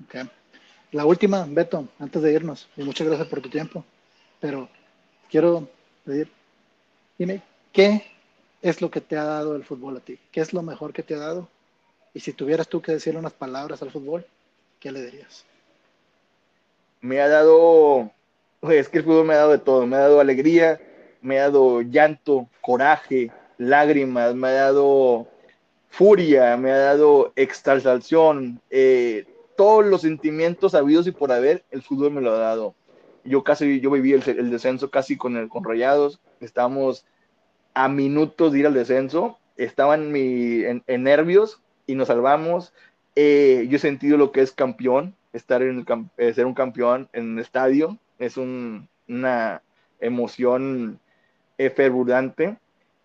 Okay. 0.07 0.29
La 0.95 1.05
última, 1.05 1.45
Beto, 1.49 1.89
antes 1.99 2.23
de 2.23 2.33
irnos, 2.33 2.69
y 2.77 2.85
muchas 2.85 3.09
gracias 3.09 3.27
por 3.27 3.41
tu 3.41 3.49
tiempo, 3.49 3.85
pero 4.39 4.69
quiero 5.29 5.69
pedir, 6.05 6.29
dime, 7.19 7.43
¿qué 7.73 8.05
es 8.63 8.81
lo 8.81 8.93
que 8.93 9.01
te 9.01 9.17
ha 9.17 9.25
dado 9.25 9.57
el 9.57 9.65
fútbol 9.65 9.97
a 9.97 10.01
ti? 10.01 10.21
¿Qué 10.31 10.41
es 10.41 10.53
lo 10.53 10.63
mejor 10.63 10.93
que 10.93 11.03
te 11.03 11.17
ha 11.17 11.19
dado? 11.19 11.49
Y 12.15 12.21
si 12.21 12.33
tuvieras 12.33 12.69
tú 12.69 12.81
que 12.81 12.93
decirle 12.93 13.19
unas 13.19 13.33
palabras 13.33 13.83
al 13.83 13.91
fútbol, 13.91 14.25
¿qué 14.79 14.93
le 14.93 15.03
dirías? 15.03 15.45
Me 17.01 17.21
ha 17.21 17.27
dado, 17.27 18.13
es 18.63 18.89
que 18.89 18.99
el 18.99 19.05
fútbol 19.05 19.27
me 19.27 19.35
ha 19.35 19.39
dado 19.39 19.51
de 19.51 19.59
todo, 19.59 19.89
me 19.89 19.97
ha 19.97 20.03
dado 20.03 20.21
alegría, 20.21 20.81
me 21.23 21.41
ha 21.41 21.49
dado 21.49 21.83
llanto, 21.83 22.49
coraje, 22.61 23.33
lágrimas, 23.59 24.33
me 24.37 24.47
ha 24.47 24.53
dado 24.53 25.27
furia, 25.89 26.57
me 26.57 26.71
ha 26.71 26.79
dado 26.79 27.33
exaltación, 27.35 28.61
eh, 28.71 29.27
todos 29.57 29.85
los 29.85 30.03
sentimientos 30.03 30.75
habidos 30.75 31.07
y 31.07 31.13
por 31.13 31.33
haber, 31.33 31.65
el 31.71 31.83
fútbol 31.83 32.13
me 32.13 32.21
lo 32.21 32.33
ha 32.33 32.39
dado. 32.39 32.75
Yo 33.25 33.43
casi, 33.43 33.81
yo 33.81 33.91
viví 33.91 34.13
el, 34.13 34.51
descenso 34.51 34.91
casi 34.91 35.17
con, 35.17 35.37
el, 35.37 35.49
con 35.49 35.65
Rayados, 35.65 36.21
estábamos 36.41 37.07
a 37.73 37.89
minutos 37.89 38.53
de 38.53 38.61
ir 38.61 38.67
al 38.67 38.75
descenso, 38.75 39.39
estaban 39.57 40.15
en, 40.15 40.83
nervios 40.87 41.61
y 41.87 41.95
nos 41.95 42.09
salvamos. 42.09 42.73
Eh, 43.17 43.67
yo 43.69 43.77
he 43.77 43.81
sentido 43.81 44.19
lo 44.19 44.33
que 44.33 44.41
es 44.41 44.53
campeón, 44.53 45.15
estar 45.33 45.63
en 45.63 45.85
eh, 46.17 46.35
ser 46.35 46.47
un 46.47 46.55
campeón 46.55 47.09
en 47.13 47.31
un 47.31 47.39
estadio, 47.39 47.99
es 48.19 48.37
un, 48.37 48.89
una 49.09 49.63
emoción 50.01 51.01
efervescente. 51.59 52.59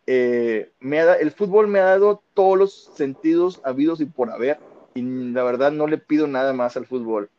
Eh, 0.05 0.71
el 0.81 1.31
fútbol 1.31 1.67
me 1.67 1.79
ha 1.79 1.85
dado 1.85 2.23
todos 2.33 2.57
los 2.57 2.91
sentidos 2.95 3.62
habidos 3.63 4.01
y 4.01 4.05
por 4.05 4.31
haber, 4.31 4.59
la 5.01 5.43
verdad 5.43 5.71
no 5.71 5.88
le 5.88 5.97
pido 5.97 6.27
nada 6.27 6.53
más 6.53 6.77
al 6.77 6.85
fútbol. 6.85 7.29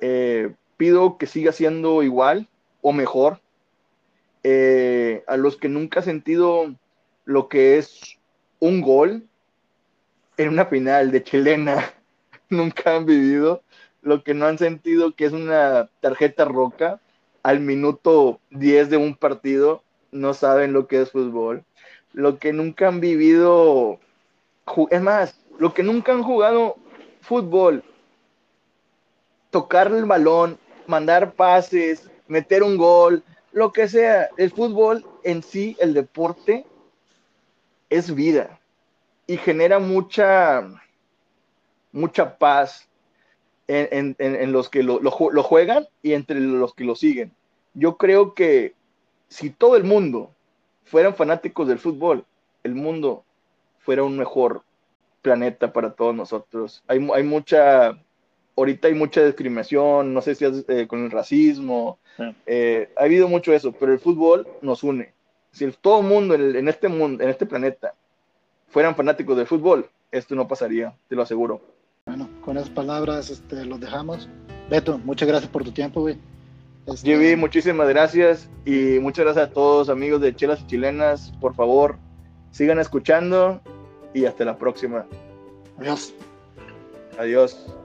Eh, 0.00 0.54
pido 0.76 1.18
que 1.18 1.26
siga 1.26 1.52
siendo 1.52 2.02
igual 2.02 2.48
o 2.82 2.92
mejor. 2.92 3.40
Eh, 4.42 5.22
a 5.26 5.36
los 5.36 5.56
que 5.56 5.68
nunca 5.68 6.00
han 6.00 6.06
sentido 6.06 6.74
lo 7.26 7.48
que 7.48 7.76
es 7.78 8.18
un 8.58 8.80
gol 8.80 9.28
en 10.38 10.48
una 10.48 10.64
final 10.64 11.10
de 11.10 11.22
chilena, 11.22 11.92
nunca 12.48 12.96
han 12.96 13.04
vivido 13.04 13.62
lo 14.02 14.22
que 14.24 14.34
no 14.34 14.46
han 14.46 14.58
sentido 14.58 15.14
que 15.14 15.26
es 15.26 15.32
una 15.32 15.90
tarjeta 16.00 16.44
roca 16.44 17.00
al 17.42 17.60
minuto 17.60 18.40
10 18.50 18.90
de 18.90 18.96
un 18.96 19.14
partido, 19.14 19.82
no 20.12 20.34
saben 20.34 20.72
lo 20.72 20.86
que 20.86 21.02
es 21.02 21.10
fútbol. 21.10 21.64
Lo 22.12 22.38
que 22.38 22.52
nunca 22.52 22.88
han 22.88 23.00
vivido, 23.00 24.00
es 24.90 25.00
más, 25.00 25.40
lo 25.58 25.72
que 25.74 25.82
nunca 25.82 26.12
han 26.12 26.22
jugado 26.22 26.76
fútbol, 27.20 27.84
tocar 29.50 29.88
el 29.88 30.04
balón, 30.04 30.58
mandar 30.86 31.32
pases, 31.34 32.10
meter 32.28 32.62
un 32.62 32.76
gol, 32.76 33.22
lo 33.52 33.72
que 33.72 33.88
sea, 33.88 34.28
el 34.36 34.50
fútbol 34.50 35.04
en 35.24 35.42
sí, 35.42 35.76
el 35.80 35.94
deporte, 35.94 36.64
es 37.88 38.14
vida 38.14 38.60
y 39.26 39.36
genera 39.36 39.78
mucha, 39.78 40.68
mucha 41.92 42.38
paz 42.38 42.88
en, 43.66 44.16
en, 44.18 44.36
en 44.36 44.52
los 44.52 44.68
que 44.68 44.82
lo, 44.82 45.00
lo, 45.00 45.12
lo, 45.30 45.42
juegan 45.42 45.86
y 46.02 46.12
entre 46.14 46.40
los 46.40 46.74
que 46.74 46.84
lo 46.84 46.96
siguen. 46.96 47.32
Yo 47.74 47.96
creo 47.96 48.34
que 48.34 48.74
si 49.28 49.50
todo 49.50 49.76
el 49.76 49.84
mundo 49.84 50.34
fueran 50.84 51.14
fanáticos 51.14 51.68
del 51.68 51.78
fútbol, 51.78 52.24
el 52.64 52.74
mundo 52.74 53.24
fuera 53.78 54.02
un 54.02 54.18
mejor 54.18 54.64
planeta 55.22 55.72
para 55.72 55.92
todos 55.92 56.14
nosotros. 56.14 56.82
Hay, 56.86 57.06
hay 57.14 57.22
mucha, 57.22 57.98
ahorita 58.56 58.88
hay 58.88 58.94
mucha 58.94 59.24
discriminación, 59.24 60.12
no 60.14 60.20
sé 60.22 60.34
si 60.34 60.44
es 60.44 60.64
eh, 60.68 60.86
con 60.86 61.04
el 61.04 61.10
racismo, 61.10 61.98
sí. 62.16 62.24
eh, 62.46 62.92
ha 62.96 63.04
habido 63.04 63.28
mucho 63.28 63.52
eso, 63.52 63.72
pero 63.72 63.92
el 63.92 63.98
fútbol 63.98 64.46
nos 64.62 64.82
une. 64.82 65.12
Si 65.52 65.64
el, 65.64 65.76
todo 65.76 66.00
el 66.00 66.06
mundo 66.06 66.34
en, 66.34 66.40
el, 66.42 66.56
en, 66.56 66.68
este 66.68 66.88
mundo, 66.88 67.22
en 67.22 67.30
este 67.30 67.46
planeta, 67.46 67.94
fueran 68.68 68.94
fanáticos 68.94 69.36
del 69.36 69.46
fútbol, 69.46 69.88
esto 70.10 70.34
no 70.34 70.48
pasaría, 70.48 70.94
te 71.08 71.16
lo 71.16 71.22
aseguro. 71.22 71.60
Bueno, 72.06 72.28
con 72.44 72.56
esas 72.56 72.70
palabras 72.70 73.30
este, 73.30 73.64
los 73.64 73.80
dejamos. 73.80 74.28
Beto, 74.68 74.98
muchas 74.98 75.28
gracias 75.28 75.50
por 75.50 75.64
tu 75.64 75.72
tiempo, 75.72 76.00
güey. 76.00 76.16
Este... 76.86 77.10
Jimmy, 77.10 77.36
muchísimas 77.36 77.88
gracias 77.88 78.48
y 78.64 78.98
muchas 79.00 79.24
gracias 79.24 79.48
a 79.48 79.52
todos 79.52 79.88
amigos 79.88 80.20
de 80.20 80.34
Chelas 80.34 80.60
y 80.62 80.66
Chilenas. 80.66 81.32
Por 81.40 81.54
favor, 81.54 81.98
sigan 82.50 82.78
escuchando 82.78 83.60
y 84.14 84.24
hasta 84.24 84.44
la 84.44 84.56
próxima. 84.56 85.06
Adiós. 85.78 86.14
Adiós. 87.18 87.79